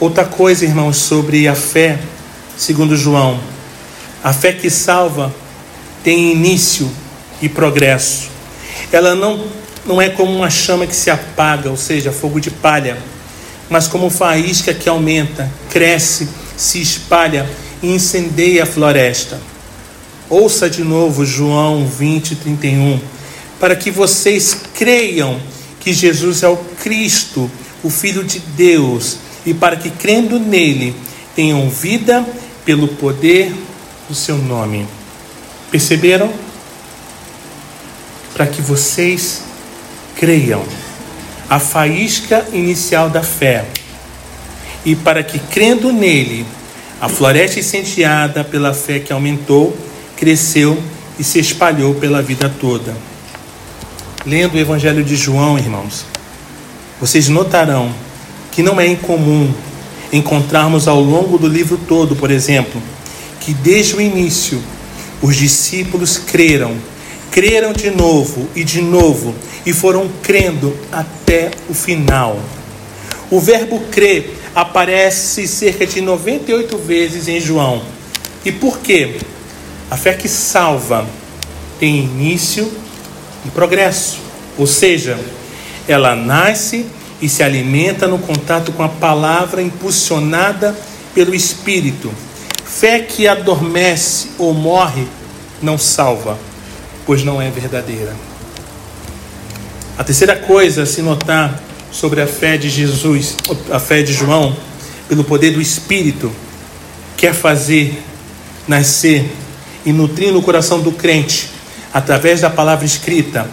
Outra 0.00 0.24
coisa, 0.24 0.64
irmãos, 0.64 0.96
sobre 0.96 1.46
a 1.46 1.54
fé, 1.54 2.00
segundo 2.56 2.96
João, 2.96 3.38
a 4.22 4.32
fé 4.32 4.52
que 4.52 4.68
salva 4.68 5.32
tem 6.02 6.32
início 6.32 6.90
e 7.40 7.48
progresso. 7.48 8.30
Ela 8.90 9.14
não, 9.14 9.44
não 9.86 10.02
é 10.02 10.08
como 10.08 10.34
uma 10.34 10.50
chama 10.50 10.88
que 10.88 10.96
se 10.96 11.08
apaga, 11.08 11.70
ou 11.70 11.76
seja, 11.76 12.10
fogo 12.10 12.40
de 12.40 12.50
palha, 12.50 12.98
mas 13.70 13.86
como 13.86 14.10
faísca 14.10 14.74
que 14.74 14.88
aumenta, 14.88 15.48
cresce, 15.70 16.28
se 16.56 16.82
espalha 16.82 17.48
e 17.82 17.88
incendeia 17.88 18.62
a 18.62 18.66
floresta. 18.66 19.40
Ouça 20.30 20.70
de 20.70 20.82
novo 20.82 21.26
João 21.26 21.86
20, 21.86 22.36
31, 22.36 23.00
para 23.58 23.76
que 23.76 23.90
vocês 23.90 24.56
creiam 24.74 25.40
que 25.80 25.92
Jesus 25.92 26.42
é 26.42 26.48
o 26.48 26.56
Cristo, 26.56 27.50
o 27.82 27.90
Filho 27.90 28.24
de 28.24 28.38
Deus 28.38 29.18
e 29.44 29.52
para 29.52 29.76
que, 29.76 29.90
crendo 29.90 30.38
nele, 30.38 30.94
tenham 31.34 31.68
vida 31.68 32.24
pelo 32.64 32.88
poder 32.88 33.52
do 34.08 34.14
seu 34.14 34.38
nome. 34.38 34.86
Perceberam? 35.70 36.32
Para 38.34 38.46
que 38.46 38.62
vocês 38.62 39.42
creiam. 40.16 40.64
A 41.48 41.58
faísca 41.58 42.46
inicial 42.52 43.10
da 43.10 43.22
fé. 43.22 43.66
E 44.84 44.94
para 44.94 45.22
que, 45.22 45.38
crendo 45.38 45.92
nele, 45.92 46.46
a 47.02 47.08
floresta 47.08 47.58
incendiada 47.58 48.44
pela 48.44 48.72
fé 48.72 49.00
que 49.00 49.12
aumentou, 49.12 49.76
cresceu 50.16 50.80
e 51.18 51.24
se 51.24 51.40
espalhou 51.40 51.96
pela 51.96 52.22
vida 52.22 52.48
toda. 52.60 52.96
Lendo 54.24 54.54
o 54.54 54.58
Evangelho 54.58 55.02
de 55.02 55.16
João, 55.16 55.58
irmãos, 55.58 56.06
vocês 57.00 57.28
notarão 57.28 57.92
que 58.52 58.62
não 58.62 58.80
é 58.80 58.86
incomum 58.86 59.52
encontrarmos 60.12 60.86
ao 60.86 61.00
longo 61.00 61.38
do 61.38 61.48
livro 61.48 61.76
todo, 61.88 62.14
por 62.14 62.30
exemplo, 62.30 62.80
que 63.40 63.52
desde 63.52 63.96
o 63.96 64.00
início 64.00 64.62
os 65.20 65.34
discípulos 65.34 66.18
creram, 66.18 66.76
creram 67.32 67.72
de 67.72 67.90
novo 67.90 68.48
e 68.54 68.62
de 68.62 68.80
novo 68.80 69.34
e 69.66 69.72
foram 69.72 70.08
crendo 70.22 70.72
até 70.92 71.50
o 71.68 71.74
final. 71.74 72.38
O 73.28 73.40
verbo 73.40 73.80
crer 73.90 74.41
aparece 74.54 75.46
cerca 75.46 75.86
de 75.86 76.00
98 76.00 76.76
vezes 76.78 77.28
em 77.28 77.40
João. 77.40 77.82
E 78.44 78.52
por 78.52 78.78
quê? 78.78 79.18
A 79.90 79.96
fé 79.96 80.14
que 80.14 80.28
salva 80.28 81.06
tem 81.78 81.98
início 81.98 82.70
e 83.44 83.50
progresso, 83.50 84.18
ou 84.56 84.66
seja, 84.66 85.18
ela 85.88 86.14
nasce 86.14 86.86
e 87.20 87.28
se 87.28 87.42
alimenta 87.42 88.06
no 88.06 88.18
contato 88.18 88.72
com 88.72 88.82
a 88.82 88.88
palavra 88.88 89.62
impulsionada 89.62 90.76
pelo 91.14 91.34
Espírito. 91.34 92.12
Fé 92.64 93.00
que 93.00 93.28
adormece 93.28 94.30
ou 94.38 94.52
morre 94.52 95.06
não 95.60 95.78
salva, 95.78 96.38
pois 97.06 97.22
não 97.22 97.40
é 97.40 97.50
verdadeira. 97.50 98.14
A 99.98 100.04
terceira 100.04 100.34
coisa 100.34 100.82
a 100.82 100.86
se 100.86 101.02
notar 101.02 101.60
sobre 101.92 102.22
a 102.22 102.26
fé 102.26 102.56
de 102.56 102.70
Jesus, 102.70 103.36
a 103.70 103.78
fé 103.78 104.02
de 104.02 104.12
João, 104.12 104.56
pelo 105.08 105.22
poder 105.22 105.52
do 105.52 105.60
Espírito, 105.60 106.32
quer 107.16 107.34
fazer 107.34 108.02
nascer 108.66 109.30
e 109.84 109.92
nutrir 109.92 110.32
no 110.32 110.42
coração 110.42 110.80
do 110.80 110.92
crente, 110.92 111.50
através 111.92 112.40
da 112.40 112.48
palavra 112.48 112.86
escrita, 112.86 113.48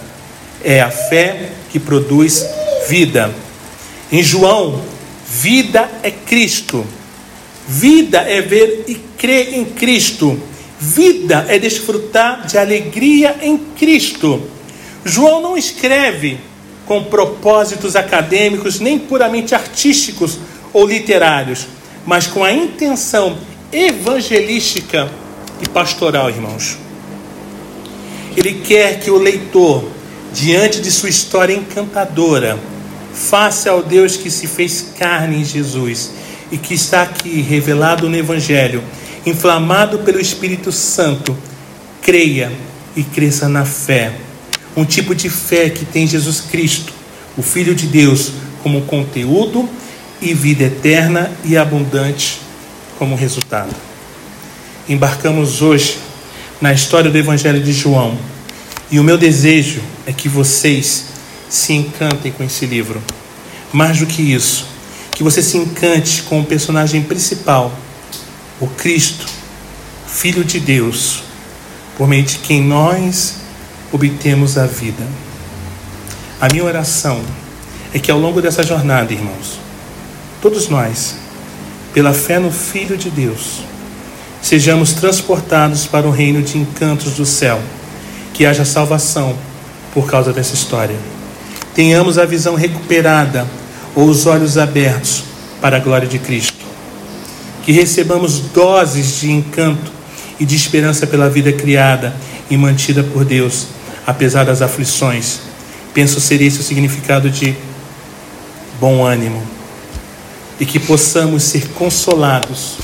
é 0.64 0.82
a 0.82 0.90
fé 0.90 1.52
que 1.70 1.80
produz 1.80 2.46
vida. 2.88 3.34
Em 4.12 4.24
João, 4.24 4.82
vida 5.28 5.90
é 6.02 6.10
Cristo. 6.10 6.86
Vida 7.68 8.20
é 8.20 8.42
ver 8.42 8.86
e 8.88 8.96
crer 8.96 9.54
em 9.54 9.66
Cristo. 9.66 10.42
Vida 10.80 11.46
é 11.50 11.60
desfrutar 11.60 12.48
de 12.48 12.58
alegria 12.58 13.36
em 13.42 13.58
Cristo. 13.58 14.42
João 15.06 15.42
não 15.42 15.58
escreve 15.58 16.40
com 16.90 17.04
propósitos 17.04 17.96
acadêmicos 17.96 18.80
nem 18.80 18.98
puramente 18.98 19.54
artísticos 19.54 20.40
ou 20.74 20.88
literários, 20.88 21.68
mas 22.04 22.26
com 22.26 22.44
a 22.44 22.52
intenção 22.52 23.38
evangelística 23.72 25.08
e 25.62 25.70
pastoral, 25.70 26.32
irmãos. 26.32 26.80
Ele 28.36 28.56
quer 28.56 29.00
que 29.00 29.12
o 29.12 29.20
leitor, 29.20 29.88
diante 30.34 30.82
de 30.82 30.90
sua 30.90 31.10
história 31.10 31.54
encantadora, 31.54 32.58
faça 33.14 33.70
ao 33.70 33.84
Deus 33.84 34.18
que 34.18 34.32
se 34.32 34.48
fez 34.48 34.94
carne 34.98 35.42
em 35.42 35.46
Jesus 35.46 36.10
e 36.52 36.58
que 36.58 36.74
está 36.74 37.04
aqui 37.04 37.40
revelado 37.40 38.10
no 38.10 38.18
Evangelho, 38.18 38.84
inflamado 39.28 40.00
pelo 40.00 40.20
Espírito 40.20 40.72
Santo, 40.72 41.38
creia 42.02 42.52
e 42.96 43.04
cresça 43.04 43.48
na 43.48 43.64
fé. 43.64 44.29
Um 44.80 44.86
tipo 44.86 45.14
de 45.14 45.30
fé 45.30 45.70
que 45.70 45.84
tem 45.84 46.08
Jesus 46.08 46.40
Cristo, 46.40 46.94
o 47.38 47.42
Filho 47.42 47.76
de 47.76 47.86
Deus, 47.86 48.32
como 48.64 48.84
conteúdo 48.84 49.68
e 50.22 50.34
vida 50.34 50.64
eterna 50.64 51.30
e 51.44 51.58
abundante 51.58 52.40
como 52.98 53.14
resultado. 53.14 53.76
Embarcamos 54.88 55.62
hoje 55.62 55.98
na 56.62 56.72
história 56.72 57.12
do 57.12 57.18
Evangelho 57.18 57.62
de 57.62 57.74
João 57.74 58.18
e 58.90 59.02
o 59.02 59.04
meu 59.04 59.18
desejo 59.18 59.82
é 60.08 60.14
que 60.14 60.30
vocês 60.30 61.08
se 61.50 61.74
encantem 61.74 62.32
com 62.32 62.42
esse 62.46 62.66
livro. 62.66 63.04
Mais 63.74 63.98
do 63.98 64.06
que 64.06 64.22
isso, 64.22 64.66
que 65.12 65.24
você 65.24 65.44
se 65.44 65.58
encante 65.58 66.22
com 66.22 66.40
o 66.40 66.46
personagem 66.46 67.04
principal, 67.04 67.78
o 68.62 68.68
Cristo, 68.68 69.26
Filho 70.08 70.46
de 70.46 70.58
Deus, 70.58 71.22
por 71.98 72.08
meio 72.08 72.24
de 72.24 72.38
quem 72.38 72.64
nós 72.64 73.40
obtemos 73.92 74.58
a 74.58 74.66
vida. 74.66 75.04
A 76.40 76.48
minha 76.52 76.64
oração 76.64 77.22
é 77.94 78.00
que 78.00 78.12
ao 78.12 78.20
longo 78.20 78.42
dessa 78.42 78.64
jornada, 78.64 79.12
irmãos, 79.12 79.60
todos 80.42 80.70
nós, 80.70 81.16
pela 81.94 82.14
fé 82.14 82.40
no 82.40 82.52
Filho 82.52 82.98
de 82.98 83.10
Deus, 83.10 83.62
sejamos 84.42 84.94
transportados 84.94 85.86
para 85.86 86.08
o 86.08 86.12
reino 86.12 86.42
de 86.42 86.58
encantos 86.58 87.14
do 87.14 87.26
céu, 87.26 87.60
que 88.34 88.46
haja 88.46 88.64
salvação 88.64 89.36
por 89.94 90.10
causa 90.10 90.32
dessa 90.32 90.54
história. 90.54 90.96
Tenhamos 91.74 92.18
a 92.18 92.26
visão 92.26 92.56
recuperada 92.56 93.48
ou 93.96 94.08
os 94.08 94.26
olhos 94.26 94.58
abertos 94.58 95.24
para 95.60 95.78
a 95.78 95.80
glória 95.80 96.08
de 96.08 96.20
Cristo. 96.20 96.66
Que 97.64 97.72
recebamos 97.72 98.40
doses 98.40 99.20
de 99.20 99.32
encanto 99.32 99.92
e 100.40 100.46
de 100.46 100.56
esperança 100.56 101.06
pela 101.06 101.30
vida 101.30 101.52
criada 101.52 102.16
e 102.50 102.58
mantida 102.58 103.04
por 103.04 103.26
Deus, 103.26 103.68
apesar 104.10 104.44
das 104.44 104.62
aflições. 104.62 105.40
Penso 105.94 106.20
ser 106.20 106.42
esse 106.42 106.60
o 106.60 106.64
significado 106.64 107.30
de 107.30 107.56
bom 108.80 109.06
ânimo. 109.06 109.42
E 110.60 110.66
que 110.66 110.80
possamos 110.80 111.44
ser 111.44 111.70
consolados 111.70 112.78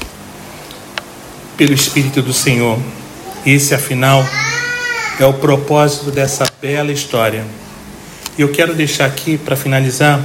pelo 1.57 1.73
Espírito 1.73 2.21
do 2.21 2.31
Senhor. 2.31 2.79
Esse, 3.45 3.73
afinal, 3.73 4.23
é 5.19 5.25
o 5.25 5.33
propósito 5.33 6.11
dessa 6.11 6.45
bela 6.61 6.91
história. 6.91 7.43
E 8.37 8.41
eu 8.41 8.51
quero 8.51 8.75
deixar 8.75 9.05
aqui, 9.05 9.37
para 9.37 9.55
finalizar, 9.55 10.23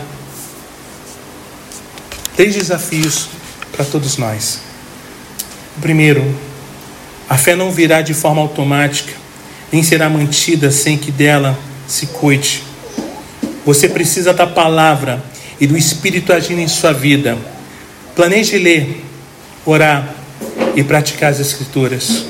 três 2.37 2.55
desafios 2.55 3.29
para 3.73 3.85
todos 3.85 4.19
nós. 4.19 4.61
O 5.79 5.81
primeiro, 5.81 6.23
a 7.29 7.39
fé 7.39 7.57
não 7.57 7.71
virá 7.71 8.03
de 8.03 8.13
forma 8.13 8.43
automática, 8.43 9.20
nem 9.73 9.83
será 9.83 10.09
mantida 10.09 10.71
sem 10.71 10.99
que 10.99 11.11
dela 11.11 11.59
se 11.87 12.07
cuide. 12.07 12.63
Você 13.65 13.89
precisa 13.89 14.33
da 14.33 14.47
palavra 14.47 15.23
e 15.61 15.67
do 15.67 15.77
Espírito 15.77 16.33
agindo 16.33 16.61
em 16.61 16.69
sua 16.69 16.93
vida. 16.93 17.37
Planeje 18.17 18.59
ler, 18.59 19.05
orar 19.65 20.15
e 20.75 20.83
praticar 20.83 21.31
as 21.31 21.41
Escrituras. 21.41 22.25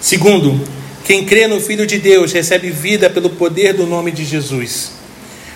Segundo, 0.00 0.60
quem 1.04 1.24
crê 1.24 1.46
no 1.46 1.60
Filho 1.60 1.86
de 1.86 1.98
Deus 1.98 2.32
recebe 2.32 2.70
vida 2.70 3.10
pelo 3.10 3.30
poder 3.30 3.74
do 3.74 3.86
nome 3.86 4.10
de 4.10 4.24
Jesus. 4.24 4.92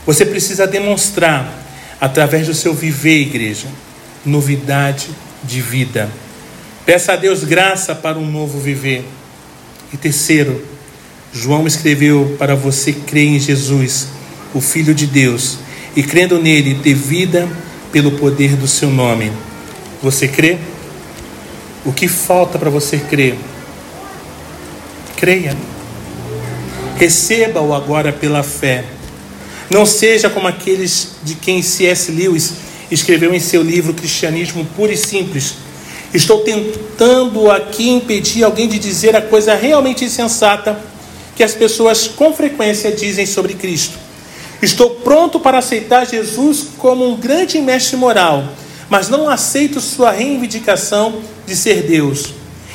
Você 0.07 0.25
precisa 0.25 0.67
demonstrar 0.67 1.67
através 2.01 2.47
do 2.47 2.55
seu 2.55 2.73
viver, 2.75 3.23
igreja, 3.23 3.67
novidade 4.25 5.09
de 5.43 5.61
vida. 5.61 6.09
Peça 6.87 7.15
a 7.15 7.17
Deus 7.17 7.45
graça 7.45 7.95
para 7.95 8.19
um 8.19 8.31
novo 8.31 8.59
viver. 8.59 9.05
E 9.93 9.97
terceiro, 9.97 10.65
João 11.33 11.67
escreveu 11.67 12.37
para 12.39 12.55
você 12.55 12.93
crer 12.93 13.29
em 13.29 13.41
Jesus, 13.41 14.09
o 14.55 14.61
Filho 14.61 14.95
de 14.95 15.07
Deus, 15.07 15.59
e 15.95 16.03
crendo 16.03 16.39
nele 16.39 16.81
ter 16.83 16.95
vida 16.95 17.49
pelo 17.93 18.13
poder 18.13 18.57
do 18.57 18.67
seu 18.67 18.91
nome. 18.91 19.31
Você 20.03 20.27
crê? 20.27 20.59
O 21.85 21.93
que 21.93 22.09
falta 22.09 22.59
para 22.59 22.71
você 22.71 22.97
crer? 22.99 23.37
Creia. 25.17 25.57
Receba-o 26.97 27.75
agora 27.75 28.13
pela 28.13 28.43
fé. 28.43 28.85
Não 29.71 29.85
seja 29.85 30.31
como 30.31 30.49
aqueles 30.49 31.11
de 31.23 31.35
quem 31.35 31.63
C.S. 31.63 32.11
Lewis 32.11 32.55
escreveu 32.91 33.35
em 33.35 33.41
seu 33.41 33.63
livro 33.63 33.93
Cristianismo 33.93 34.65
Puro 34.77 34.93
e 34.93 34.97
Simples. 34.97 35.57
Estou 36.13 36.41
tentando 36.41 37.51
aqui 37.51 37.91
impedir 37.91 38.45
alguém 38.45 38.67
de 38.67 38.79
dizer 38.79 39.15
a 39.15 39.21
coisa 39.21 39.55
realmente 39.55 40.07
insensata 40.07 40.79
que 41.39 41.45
as 41.45 41.55
pessoas 41.55 42.09
com 42.09 42.35
frequência 42.35 42.91
dizem 42.91 43.25
sobre 43.25 43.55
Cristo. 43.55 43.97
Estou 44.61 44.91
pronto 44.91 45.39
para 45.39 45.59
aceitar 45.59 46.05
Jesus 46.05 46.67
como 46.79 47.09
um 47.09 47.17
grande 47.17 47.61
mestre 47.61 47.97
moral, 47.97 48.43
mas 48.91 49.09
não 49.09 49.31
aceito 49.31 49.81
sua 49.81 50.11
reivindicação 50.11 51.21
de 51.47 51.55
ser 51.55 51.85
Deus. 51.85 52.35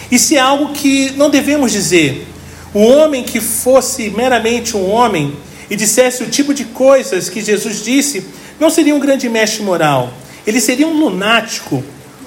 Isso 0.10 0.34
é 0.34 0.38
algo 0.38 0.72
que 0.72 1.12
não 1.18 1.30
devemos 1.30 1.74
dizer. 1.74 2.26
O 2.74 2.80
homem 2.84 3.26
que 3.26 3.42
fosse 3.42 4.10
meramente 4.12 4.78
um 4.78 4.90
homem 4.90 5.36
e 5.70 5.76
dissesse 5.76 6.24
o 6.24 6.30
tipo 6.30 6.54
de 6.54 6.64
coisas 6.64 7.28
que 7.28 7.42
Jesus 7.42 7.84
disse, 7.84 8.24
não 8.58 8.70
seria 8.70 8.96
um 8.96 9.00
grande 9.00 9.28
mestre 9.28 9.62
moral. 9.62 10.14
Ele 10.48 10.62
seria 10.62 10.88
um 10.88 10.98
lunático, 10.98 11.84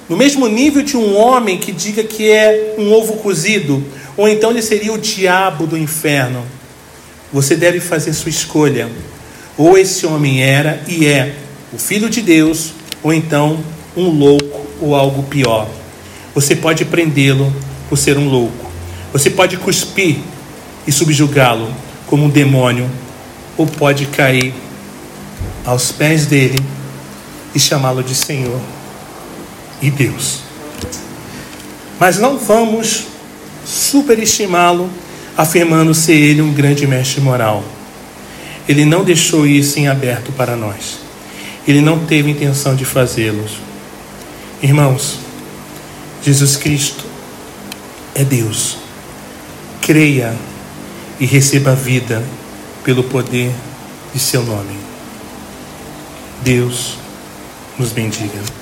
no 0.06 0.18
mesmo 0.18 0.46
nível 0.48 0.82
de 0.82 0.98
um 0.98 1.16
homem 1.16 1.56
que 1.56 1.72
diga 1.72 2.04
que 2.04 2.30
é 2.30 2.74
um 2.76 2.92
ovo 2.92 3.14
cozido, 3.14 3.82
ou 4.16 4.28
então 4.28 4.50
ele 4.50 4.62
seria 4.62 4.92
o 4.92 4.98
diabo 4.98 5.66
do 5.66 5.76
inferno. 5.76 6.44
Você 7.32 7.56
deve 7.56 7.80
fazer 7.80 8.12
sua 8.12 8.30
escolha. 8.30 8.88
Ou 9.58 9.76
esse 9.76 10.06
homem 10.06 10.42
era 10.42 10.82
e 10.86 11.06
é 11.06 11.34
o 11.72 11.78
filho 11.78 12.08
de 12.08 12.22
Deus, 12.22 12.72
ou 13.02 13.12
então 13.12 13.62
um 13.96 14.08
louco 14.08 14.66
ou 14.80 14.94
algo 14.94 15.22
pior. 15.24 15.68
Você 16.34 16.54
pode 16.54 16.84
prendê-lo 16.84 17.52
por 17.88 17.96
ser 17.96 18.18
um 18.18 18.28
louco. 18.28 18.70
Você 19.12 19.30
pode 19.30 19.56
cuspir 19.56 20.18
e 20.86 20.92
subjugá-lo 20.92 21.72
como 22.06 22.24
um 22.24 22.28
demônio, 22.28 22.88
ou 23.56 23.66
pode 23.66 24.06
cair 24.06 24.54
aos 25.64 25.90
pés 25.90 26.26
dele 26.26 26.58
e 27.54 27.58
chamá-lo 27.58 28.02
de 28.02 28.14
Senhor 28.14 28.60
e 29.80 29.90
Deus. 29.90 30.40
Mas 31.98 32.18
não 32.18 32.38
vamos 32.38 33.06
superestimá-lo, 33.66 34.88
afirmando 35.36 35.92
ser 35.92 36.14
ele 36.14 36.40
um 36.40 36.54
grande 36.54 36.86
mestre 36.86 37.20
moral. 37.20 37.64
Ele 38.68 38.84
não 38.84 39.04
deixou 39.04 39.46
isso 39.46 39.78
em 39.78 39.88
aberto 39.88 40.32
para 40.32 40.56
nós. 40.56 40.98
Ele 41.66 41.80
não 41.80 42.06
teve 42.06 42.30
intenção 42.30 42.76
de 42.76 42.84
fazê-lo. 42.84 43.44
Irmãos, 44.62 45.18
Jesus 46.22 46.56
Cristo 46.56 47.04
é 48.14 48.24
Deus. 48.24 48.78
Creia 49.82 50.34
e 51.18 51.26
receba 51.26 51.72
a 51.72 51.74
vida 51.74 52.22
pelo 52.84 53.02
poder 53.04 53.52
de 54.14 54.20
seu 54.20 54.42
nome. 54.42 54.76
Deus 56.42 56.96
nos 57.78 57.92
bendiga. 57.92 58.55